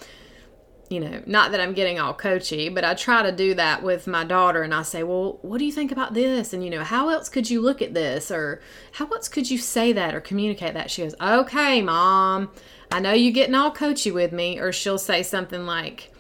you 0.92 1.00
know, 1.00 1.24
not 1.26 1.52
that 1.52 1.62
I'm 1.62 1.74
getting 1.74 2.00
all 2.00 2.14
coachy, 2.14 2.68
but 2.68 2.84
I 2.84 2.94
try 2.94 3.24
to 3.24 3.32
do 3.32 3.54
that 3.54 3.82
with 3.82 4.08
my 4.08 4.26
daughter 4.26 4.62
and 4.62 4.74
I 4.74 4.82
say, 4.82 5.04
well, 5.04 5.40
what 5.42 5.58
do 5.58 5.66
you 5.66 5.72
think 5.72 5.92
about 5.92 6.14
this? 6.14 6.52
And, 6.52 6.64
you 6.64 6.70
know, 6.70 6.84
how 6.84 7.10
else 7.10 7.30
could 7.30 7.50
you 7.50 7.62
look 7.62 7.82
at 7.82 7.94
this? 7.94 8.30
Or 8.30 8.62
how 8.92 9.08
else 9.08 9.30
could 9.30 9.50
you 9.50 9.58
say 9.58 9.94
that 9.94 10.14
or 10.14 10.20
communicate 10.20 10.74
that? 10.74 10.92
She 10.92 11.04
goes, 11.04 11.16
okay, 11.22 11.82
mom, 11.82 12.52
I 12.92 13.00
know 13.00 13.14
you're 13.14 13.32
getting 13.32 13.56
all 13.56 13.72
coachy 13.72 14.12
with 14.12 14.34
me. 14.34 14.60
Or 14.60 14.74
she'll 14.74 14.98
say 14.98 15.24
something 15.24 15.66
like, 15.66 16.12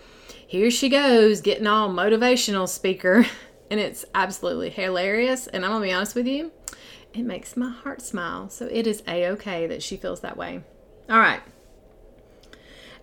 here 0.48 0.72
she 0.72 0.88
goes, 0.88 1.42
getting 1.42 1.68
all 1.68 1.90
motivational 1.90 2.68
speaker. 2.68 3.26
And 3.72 3.80
it's 3.80 4.06
absolutely 4.14 4.70
hilarious. 4.70 5.48
And 5.48 5.66
I'm 5.66 5.72
to 5.72 5.80
be 5.82 5.92
honest 5.92 6.14
with 6.14 6.28
you, 6.28 6.52
it 7.14 7.24
makes 7.24 7.58
my 7.58 7.72
heart 7.72 8.04
smile. 8.04 8.50
So 8.50 8.68
it 8.68 8.86
is 8.86 9.02
a 9.08 9.28
okay 9.30 9.66
that 9.66 9.82
she 9.82 9.98
feels 9.98 10.20
that 10.20 10.38
way. 10.38 10.62
All 11.10 11.18
right 11.18 11.42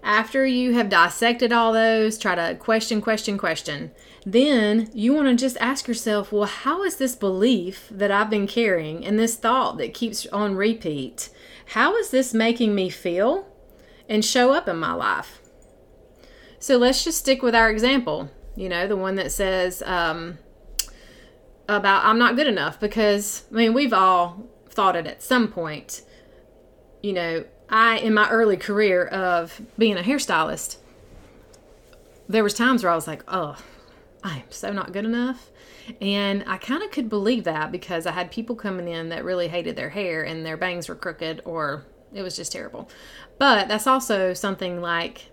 after 0.02 0.46
you 0.46 0.74
have 0.74 0.88
dissected 0.88 1.52
all 1.52 1.72
those, 1.72 2.18
try 2.18 2.35
to 2.35 2.54
question, 2.57 3.00
question, 3.00 3.37
question, 3.37 3.90
then 4.24 4.88
you 4.94 5.12
want 5.12 5.28
to 5.28 5.35
just 5.35 5.57
ask 5.59 5.88
yourself, 5.88 6.33
well, 6.33 6.46
how 6.46 6.83
is 6.83 6.96
this 6.96 7.14
belief 7.14 7.88
that 7.90 8.11
I've 8.11 8.31
been 8.31 8.46
carrying 8.46 9.04
and 9.04 9.18
this 9.18 9.37
thought 9.37 9.78
that 9.78 9.94
keeps 9.94 10.26
on 10.26 10.54
repeat, 10.54 11.31
how 11.66 11.96
is 11.96 12.11
this 12.11 12.33
making 12.33 12.74
me 12.74 12.88
feel 12.88 13.46
and 14.09 14.24
show 14.24 14.52
up 14.52 14.68
in 14.68 14.76
my 14.76 14.92
life? 14.92 15.40
So 16.59 16.76
let's 16.76 17.04
just 17.04 17.18
stick 17.18 17.42
with 17.42 17.54
our 17.54 17.70
example, 17.70 18.31
you 18.57 18.68
know, 18.68 18.87
the 18.87 18.96
one 18.96 19.16
that 19.16 19.33
says 19.33 19.83
um, 19.83 20.38
about 21.68 22.04
I'm 22.04 22.18
not 22.18 22.37
good 22.37 22.46
enough 22.46 22.81
because, 22.81 23.44
I 23.52 23.54
mean, 23.54 23.74
we've 23.74 23.92
all 23.92 24.46
thought 24.68 24.96
it 24.96 25.07
at 25.07 25.22
some 25.22 25.48
point, 25.48 26.02
you 27.02 27.12
know, 27.12 27.44
I, 27.68 27.98
in 27.98 28.14
my 28.14 28.28
early 28.31 28.57
career 28.57 29.07
of 29.07 29.61
being 29.76 29.98
a 29.98 30.02
hairstylist, 30.02 30.78
there 32.28 32.42
was 32.42 32.54
times 32.54 32.83
where 32.83 32.92
I 32.92 32.94
was 32.94 33.07
like, 33.07 33.22
oh, 33.28 33.57
I 34.22 34.38
am 34.38 34.50
so 34.50 34.72
not 34.72 34.92
good 34.92 35.04
enough. 35.04 35.50
And 36.00 36.44
I 36.46 36.59
kind 36.59 36.83
of 36.83 36.90
could 36.90 37.09
believe 37.09 37.44
that 37.44 37.72
because 37.72 38.07
I 38.07 38.12
had 38.12 38.31
people 38.31 38.57
coming 38.57 38.88
in 38.88 39.09
that 39.11 39.24
really 39.24 39.48
hated 39.48 39.76
their 39.76 39.88
hair 39.90 40.22
and 40.22 40.44
their 40.44 40.57
bangs 40.57 40.88
were 40.88 40.94
crooked 40.94 41.42
or 41.44 41.85
it 42.12 42.22
was 42.22 42.37
just 42.37 42.52
terrible. 42.52 42.88
But 43.38 43.68
that's 43.68 43.87
also 43.87 44.35
something 44.35 44.81
like 44.81 45.31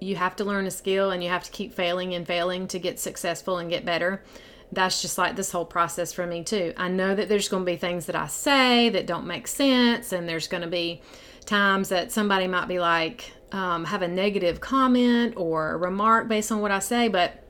you 0.00 0.16
have 0.16 0.36
to 0.36 0.44
learn 0.44 0.66
a 0.66 0.70
skill 0.70 1.10
and 1.10 1.22
you 1.22 1.30
have 1.30 1.44
to 1.44 1.50
keep 1.50 1.72
failing 1.72 2.14
and 2.14 2.26
failing 2.26 2.66
to 2.68 2.78
get 2.78 3.00
successful 3.00 3.58
and 3.58 3.70
get 3.70 3.84
better. 3.84 4.22
That's 4.72 5.00
just 5.00 5.16
like 5.16 5.36
this 5.36 5.52
whole 5.52 5.64
process 5.64 6.12
for 6.12 6.26
me, 6.26 6.42
too. 6.42 6.74
I 6.76 6.88
know 6.88 7.14
that 7.14 7.28
there's 7.28 7.48
going 7.48 7.64
to 7.64 7.70
be 7.70 7.76
things 7.76 8.06
that 8.06 8.16
I 8.16 8.26
say 8.26 8.88
that 8.90 9.06
don't 9.06 9.26
make 9.26 9.46
sense, 9.46 10.12
and 10.12 10.28
there's 10.28 10.48
going 10.48 10.62
to 10.62 10.68
be 10.68 11.02
times 11.44 11.88
that 11.90 12.12
somebody 12.12 12.46
might 12.46 12.68
be 12.68 12.78
like, 12.80 13.32
um, 13.52 13.84
have 13.84 14.02
a 14.02 14.08
negative 14.08 14.60
comment 14.60 15.34
or 15.36 15.72
a 15.72 15.76
remark 15.76 16.28
based 16.28 16.50
on 16.50 16.60
what 16.60 16.70
I 16.70 16.80
say, 16.80 17.08
but 17.08 17.42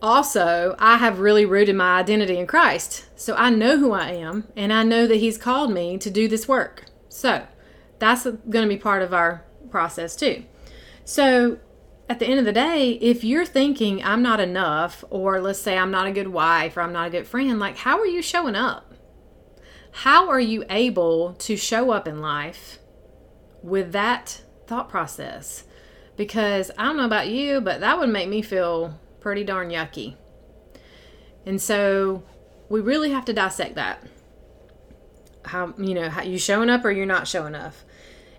also 0.00 0.76
I 0.78 0.96
have 0.98 1.18
really 1.18 1.44
rooted 1.44 1.76
my 1.76 1.98
identity 1.98 2.38
in 2.38 2.46
Christ. 2.46 3.06
So 3.16 3.34
I 3.34 3.50
know 3.50 3.78
who 3.78 3.92
I 3.92 4.10
am 4.10 4.46
and 4.56 4.72
I 4.72 4.82
know 4.82 5.06
that 5.06 5.16
He's 5.16 5.38
called 5.38 5.72
me 5.72 5.98
to 5.98 6.10
do 6.10 6.28
this 6.28 6.46
work. 6.46 6.84
So 7.08 7.46
that's 7.98 8.24
going 8.24 8.62
to 8.62 8.68
be 8.68 8.76
part 8.76 9.02
of 9.02 9.12
our 9.12 9.44
process 9.70 10.14
too. 10.14 10.44
So 11.04 11.58
at 12.08 12.18
the 12.18 12.26
end 12.26 12.38
of 12.38 12.44
the 12.44 12.52
day, 12.52 12.92
if 12.92 13.24
you're 13.24 13.46
thinking 13.46 14.02
I'm 14.02 14.22
not 14.22 14.40
enough, 14.40 15.04
or 15.10 15.40
let's 15.40 15.60
say 15.60 15.76
I'm 15.76 15.90
not 15.90 16.06
a 16.06 16.12
good 16.12 16.28
wife 16.28 16.76
or 16.76 16.82
I'm 16.82 16.92
not 16.92 17.08
a 17.08 17.10
good 17.10 17.26
friend, 17.26 17.58
like 17.58 17.78
how 17.78 17.98
are 17.98 18.06
you 18.06 18.22
showing 18.22 18.54
up? 18.54 18.86
how 20.00 20.28
are 20.28 20.40
you 20.40 20.62
able 20.68 21.32
to 21.38 21.56
show 21.56 21.90
up 21.90 22.06
in 22.06 22.20
life 22.20 22.78
with 23.62 23.92
that 23.92 24.42
thought 24.66 24.90
process 24.90 25.64
because 26.18 26.70
I 26.76 26.84
don't 26.84 26.98
know 26.98 27.06
about 27.06 27.28
you, 27.28 27.62
but 27.62 27.80
that 27.80 27.98
would 27.98 28.10
make 28.10 28.28
me 28.28 28.42
feel 28.42 29.00
pretty 29.20 29.42
darn 29.42 29.70
yucky. 29.70 30.16
And 31.46 31.62
so 31.62 32.24
we 32.68 32.80
really 32.82 33.10
have 33.12 33.24
to 33.24 33.32
dissect 33.32 33.76
that. 33.76 34.02
How, 35.46 35.72
you 35.78 35.94
know, 35.94 36.10
how 36.10 36.22
you 36.22 36.38
showing 36.38 36.68
up 36.68 36.84
or 36.84 36.90
you're 36.90 37.06
not 37.06 37.26
showing 37.26 37.54
up. 37.54 37.72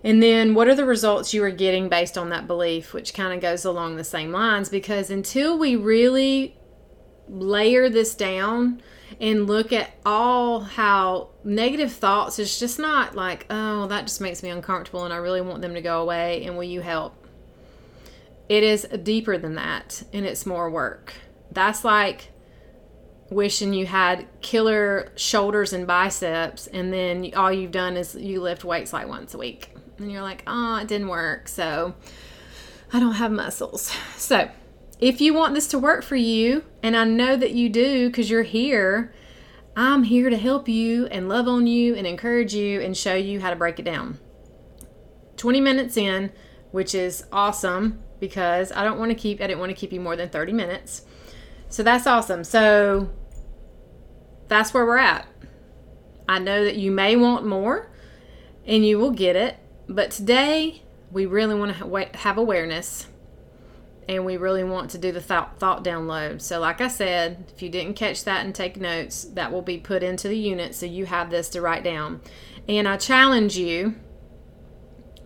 And 0.08 0.24
then 0.24 0.56
what 0.56 0.70
are 0.70 0.74
the 0.74 0.86
results 0.86 1.34
you 1.34 1.44
are 1.44 1.52
getting 1.52 1.90
based 1.90 2.18
on 2.18 2.30
that 2.30 2.48
belief, 2.48 2.94
which 2.94 3.14
kind 3.14 3.34
of 3.34 3.42
goes 3.42 3.66
along 3.66 3.98
the 3.98 4.06
same 4.06 4.32
lines 4.32 4.70
because 4.70 5.10
until 5.10 5.60
we 5.60 5.76
really 5.76 6.56
layer 7.28 7.90
this 7.90 8.16
down 8.16 8.82
and 9.20 9.48
look 9.48 9.74
at 9.74 9.92
all 10.06 10.62
how 10.62 11.32
negative 11.44 11.92
thoughts 11.92 12.40
is 12.40 12.58
just 12.58 12.80
not 12.80 13.16
like, 13.16 13.48
oh, 13.50 13.88
that 13.88 14.04
just 14.04 14.22
makes 14.22 14.42
me 14.42 14.50
uncomfortable 14.50 15.04
and 15.04 15.14
I 15.14 15.18
really 15.18 15.42
want 15.42 15.62
them 15.62 15.74
to 15.74 15.82
go 15.82 16.02
away 16.02 16.46
and 16.46 16.56
will 16.56 16.64
you 16.64 16.80
help? 16.80 17.28
It 18.48 18.64
is 18.64 18.88
deeper 19.04 19.38
than 19.38 19.56
that 19.56 20.04
and 20.14 20.26
it's 20.26 20.46
more 20.46 20.70
work. 20.70 21.16
That's 21.52 21.84
like 21.84 22.32
wishing 23.30 23.74
you 23.74 23.88
had 23.88 24.26
killer 24.40 25.12
shoulders 25.18 25.74
and 25.74 25.86
biceps 25.86 26.68
and 26.68 26.94
then 26.94 27.34
all 27.36 27.52
you've 27.52 27.72
done 27.72 27.98
is 27.98 28.16
you 28.16 28.40
lift 28.40 28.64
weights 28.64 28.94
like 28.94 29.10
once 29.10 29.34
a 29.34 29.38
week 29.38 29.74
and 30.00 30.12
you're 30.12 30.22
like 30.22 30.44
oh 30.48 30.78
it 30.78 30.88
didn't 30.88 31.08
work 31.08 31.48
so 31.48 31.94
i 32.94 33.00
don't 33.00 33.16
have 33.16 33.32
muscles 33.32 33.92
so 34.18 34.50
if 35.00 35.22
you 35.22 35.34
want 35.34 35.54
this 35.54 35.68
to 35.68 35.80
work 35.80 36.04
for 36.04 36.16
you 36.16 36.64
and 36.82 36.96
i 36.96 37.04
know 37.04 37.36
that 37.36 37.52
you 37.52 37.70
do 37.70 38.08
because 38.08 38.30
you're 38.30 38.44
here 38.44 39.14
i'm 39.76 40.04
here 40.04 40.30
to 40.30 40.38
help 40.38 40.68
you 40.68 41.06
and 41.08 41.30
love 41.30 41.48
on 41.48 41.68
you 41.68 41.96
and 41.96 42.08
encourage 42.08 42.54
you 42.54 42.82
and 42.82 42.96
show 42.96 43.16
you 43.16 43.40
how 43.40 43.50
to 43.50 43.56
break 43.56 43.80
it 43.80 43.84
down 43.84 44.18
20 45.38 45.62
minutes 45.62 45.98
in 45.98 46.32
which 46.72 46.96
is 46.96 47.24
awesome 47.32 48.02
because 48.20 48.72
i 48.72 48.84
don't 48.84 48.98
want 48.98 49.10
to 49.12 49.16
keep 49.16 49.42
i 49.42 49.48
didn't 49.48 49.60
want 49.60 49.70
to 49.70 49.76
keep 49.76 49.92
you 49.92 50.00
more 50.00 50.16
than 50.16 50.30
30 50.30 50.54
minutes 50.54 51.04
so 51.70 51.84
that's 51.84 52.08
awesome. 52.08 52.44
So 52.44 53.10
that's 54.48 54.74
where 54.74 54.86
we're 54.86 54.98
at. 54.98 55.28
I 56.30 56.40
know 56.40 56.64
that 56.64 56.76
you 56.76 56.92
may 56.92 57.16
want 57.16 57.46
more 57.46 57.90
and 58.66 58.86
you 58.86 59.00
will 59.00 59.12
get 59.12 59.36
it, 59.36 59.58
but 59.88 60.12
today 60.12 60.84
we 61.12 61.26
really 61.26 61.56
want 61.56 61.76
to 61.78 62.18
have 62.18 62.38
awareness 62.38 63.08
and 64.10 64.26
we 64.26 64.38
really 64.38 64.64
want 64.64 64.92
to 64.92 64.98
do 64.98 65.12
the 65.12 65.22
thought, 65.22 65.60
thought 65.60 65.84
download. 65.84 66.42
So, 66.42 66.60
like 66.60 66.80
I 66.80 66.88
said, 66.88 67.52
if 67.54 67.62
you 67.62 67.70
didn't 67.70 67.96
catch 67.96 68.24
that 68.24 68.46
and 68.46 68.56
take 68.56 68.78
notes, 68.78 69.26
that 69.34 69.52
will 69.52 69.62
be 69.62 69.78
put 69.78 70.02
into 70.02 70.30
the 70.30 70.38
unit 70.38 70.76
so 70.76 70.86
you 70.86 71.06
have 71.06 71.30
this 71.30 71.50
to 71.50 71.62
write 71.62 71.84
down. 71.84 72.22
And 72.70 72.88
I 72.88 72.98
challenge 72.98 73.58
you 73.58 73.96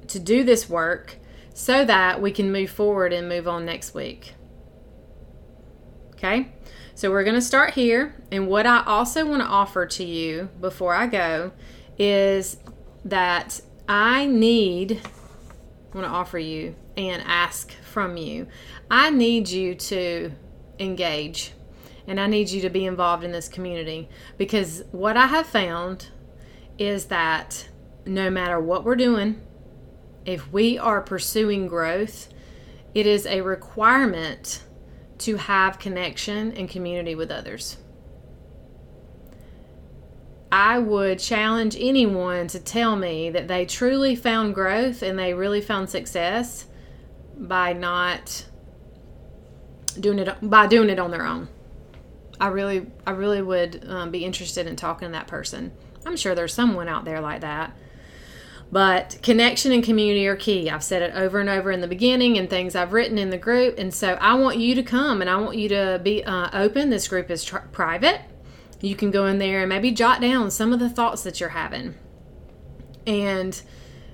to 0.07 0.19
do 0.19 0.43
this 0.43 0.67
work 0.67 1.17
so 1.53 1.85
that 1.85 2.21
we 2.21 2.31
can 2.31 2.51
move 2.51 2.71
forward 2.71 3.13
and 3.13 3.29
move 3.29 3.47
on 3.47 3.65
next 3.65 3.93
week. 3.93 4.33
Okay? 6.13 6.51
So 6.95 7.11
we're 7.11 7.23
going 7.23 7.35
to 7.35 7.41
start 7.41 7.73
here. 7.75 8.15
And 8.31 8.47
what 8.47 8.65
I 8.65 8.83
also 8.85 9.25
want 9.25 9.41
to 9.41 9.47
offer 9.47 9.85
to 9.85 10.03
you 10.03 10.49
before 10.59 10.93
I 10.93 11.07
go 11.07 11.51
is 11.97 12.57
that 13.05 13.61
I 13.87 14.25
need, 14.25 15.01
I 15.03 15.97
want 15.97 16.07
to 16.07 16.13
offer 16.13 16.39
you 16.39 16.75
and 16.95 17.21
ask 17.25 17.71
from 17.83 18.17
you. 18.17 18.47
I 18.89 19.09
need 19.09 19.49
you 19.49 19.75
to 19.75 20.31
engage 20.79 21.53
and 22.07 22.19
I 22.19 22.27
need 22.27 22.49
you 22.49 22.61
to 22.61 22.69
be 22.69 22.85
involved 22.85 23.23
in 23.23 23.31
this 23.31 23.47
community 23.47 24.09
because 24.37 24.83
what 24.91 25.17
I 25.17 25.27
have 25.27 25.45
found 25.45 26.07
is 26.77 27.05
that 27.05 27.69
no 28.05 28.29
matter 28.29 28.59
what 28.59 28.83
we're 28.83 28.95
doing, 28.95 29.41
if 30.25 30.51
we 30.51 30.77
are 30.77 31.01
pursuing 31.01 31.67
growth, 31.67 32.29
it 32.93 33.05
is 33.05 33.25
a 33.25 33.41
requirement 33.41 34.63
to 35.19 35.37
have 35.37 35.79
connection 35.79 36.51
and 36.53 36.67
community 36.67 37.15
with 37.15 37.31
others. 37.31 37.77
I 40.51 40.79
would 40.79 41.19
challenge 41.19 41.77
anyone 41.79 42.47
to 42.47 42.59
tell 42.59 42.95
me 42.97 43.29
that 43.29 43.47
they 43.47 43.65
truly 43.65 44.15
found 44.15 44.53
growth 44.53 45.01
and 45.01 45.17
they 45.17 45.33
really 45.33 45.61
found 45.61 45.89
success 45.89 46.65
by 47.37 47.73
not 47.73 48.45
doing 49.99 50.19
it 50.19 50.37
by 50.41 50.67
doing 50.67 50.89
it 50.89 50.99
on 50.99 51.11
their 51.11 51.25
own. 51.25 51.47
I 52.39 52.47
really 52.47 52.87
I 53.05 53.11
really 53.11 53.41
would 53.41 53.85
um, 53.87 54.11
be 54.11 54.25
interested 54.25 54.67
in 54.67 54.75
talking 54.75 55.07
to 55.07 55.11
that 55.13 55.27
person. 55.27 55.71
I'm 56.05 56.17
sure 56.17 56.35
there's 56.35 56.53
someone 56.53 56.89
out 56.89 57.05
there 57.05 57.21
like 57.21 57.41
that. 57.41 57.75
But 58.71 59.19
connection 59.21 59.73
and 59.73 59.83
community 59.83 60.25
are 60.27 60.35
key. 60.37 60.69
I've 60.69 60.83
said 60.83 61.01
it 61.01 61.13
over 61.13 61.39
and 61.41 61.49
over 61.49 61.71
in 61.71 61.81
the 61.81 61.87
beginning 61.87 62.37
and 62.37 62.49
things 62.49 62.73
I've 62.73 62.93
written 62.93 63.17
in 63.17 63.29
the 63.29 63.37
group. 63.37 63.77
And 63.77 63.93
so 63.93 64.13
I 64.13 64.35
want 64.35 64.57
you 64.57 64.75
to 64.75 64.83
come 64.83 65.19
and 65.19 65.29
I 65.29 65.35
want 65.35 65.57
you 65.57 65.67
to 65.69 65.99
be 66.01 66.23
uh, 66.23 66.49
open. 66.53 66.89
This 66.89 67.07
group 67.09 67.29
is 67.29 67.49
private. 67.73 68.21
You 68.81 68.95
can 68.95 69.11
go 69.11 69.25
in 69.25 69.37
there 69.37 69.61
and 69.61 69.69
maybe 69.69 69.91
jot 69.91 70.21
down 70.21 70.51
some 70.51 70.73
of 70.73 70.79
the 70.79 70.89
thoughts 70.89 71.23
that 71.23 71.39
you're 71.39 71.49
having 71.49 71.95
and 73.05 73.61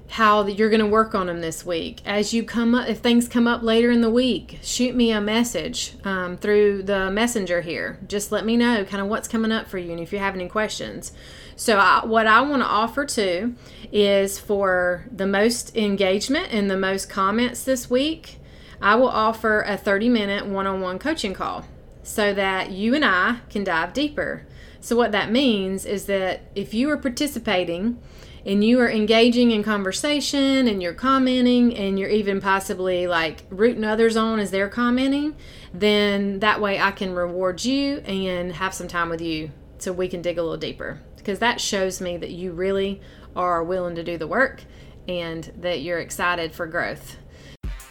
how 0.09 0.45
you're 0.45 0.69
going 0.69 0.79
to 0.79 0.87
work 0.87 1.13
on 1.13 1.27
them 1.27 1.41
this 1.41 1.65
week. 1.65 2.01
As 2.05 2.33
you 2.33 2.43
come 2.43 2.73
up, 2.73 2.87
if 2.87 2.99
things 2.99 3.27
come 3.27 3.47
up 3.47 3.61
later 3.61 3.91
in 3.91 4.01
the 4.01 4.09
week, 4.09 4.59
shoot 4.61 4.95
me 4.95 5.11
a 5.11 5.19
message 5.19 5.95
um, 6.05 6.37
through 6.37 6.83
the 6.83 7.11
messenger 7.11 7.61
here. 7.61 7.99
Just 8.07 8.31
let 8.31 8.45
me 8.45 8.55
know 8.55 8.85
kind 8.85 9.01
of 9.01 9.09
what's 9.09 9.27
coming 9.27 9.51
up 9.51 9.67
for 9.67 9.77
you 9.77 9.91
and 9.91 9.99
if 9.99 10.13
you 10.13 10.19
have 10.19 10.33
any 10.33 10.47
questions. 10.47 11.11
So, 11.55 11.77
I, 11.77 12.05
what 12.05 12.27
I 12.27 12.41
want 12.41 12.61
to 12.61 12.67
offer 12.67 13.05
too 13.05 13.55
is 13.91 14.39
for 14.39 15.05
the 15.11 15.27
most 15.27 15.75
engagement 15.75 16.47
and 16.51 16.69
the 16.69 16.77
most 16.77 17.09
comments 17.09 17.63
this 17.63 17.89
week, 17.89 18.37
I 18.81 18.95
will 18.95 19.09
offer 19.09 19.61
a 19.61 19.75
30 19.75 20.07
minute 20.07 20.45
one 20.45 20.67
on 20.67 20.81
one 20.81 20.99
coaching 20.99 21.33
call 21.33 21.65
so 22.03 22.33
that 22.33 22.71
you 22.71 22.95
and 22.95 23.03
I 23.03 23.39
can 23.49 23.65
dive 23.65 23.91
deeper. 23.91 24.46
So, 24.87 24.95
what 24.95 25.11
that 25.11 25.33
means 25.33 25.85
is 25.85 26.05
that 26.05 26.43
if 26.55 26.73
you 26.73 26.89
are 26.91 26.95
participating 26.95 28.01
and 28.45 28.63
you 28.63 28.79
are 28.79 28.89
engaging 28.89 29.51
in 29.51 29.61
conversation 29.61 30.65
and 30.65 30.81
you're 30.81 30.93
commenting 30.93 31.75
and 31.75 31.99
you're 31.99 32.07
even 32.07 32.39
possibly 32.39 33.05
like 33.05 33.43
rooting 33.49 33.83
others 33.83 34.15
on 34.15 34.39
as 34.39 34.49
they're 34.49 34.69
commenting, 34.69 35.35
then 35.73 36.39
that 36.39 36.61
way 36.61 36.79
I 36.79 36.91
can 36.91 37.13
reward 37.13 37.65
you 37.65 37.97
and 38.05 38.53
have 38.53 38.73
some 38.73 38.87
time 38.87 39.09
with 39.09 39.19
you 39.19 39.51
so 39.77 39.91
we 39.91 40.07
can 40.07 40.21
dig 40.21 40.37
a 40.37 40.41
little 40.41 40.55
deeper 40.55 41.01
because 41.17 41.39
that 41.39 41.59
shows 41.59 41.99
me 41.99 42.15
that 42.15 42.31
you 42.31 42.53
really 42.53 43.01
are 43.35 43.65
willing 43.65 43.95
to 43.95 44.05
do 44.05 44.17
the 44.17 44.25
work 44.25 44.63
and 45.05 45.51
that 45.57 45.81
you're 45.81 45.99
excited 45.99 46.55
for 46.55 46.65
growth. 46.65 47.17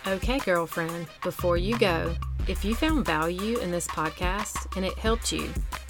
Okay, 0.06 0.38
girlfriend, 0.38 1.08
before 1.22 1.58
you 1.58 1.76
go, 1.76 2.14
if 2.48 2.64
you 2.64 2.74
found 2.74 3.04
value 3.04 3.58
in 3.58 3.70
this 3.70 3.86
podcast 3.86 4.74
and 4.76 4.86
it 4.86 4.96
helped 4.96 5.30
you, 5.30 5.52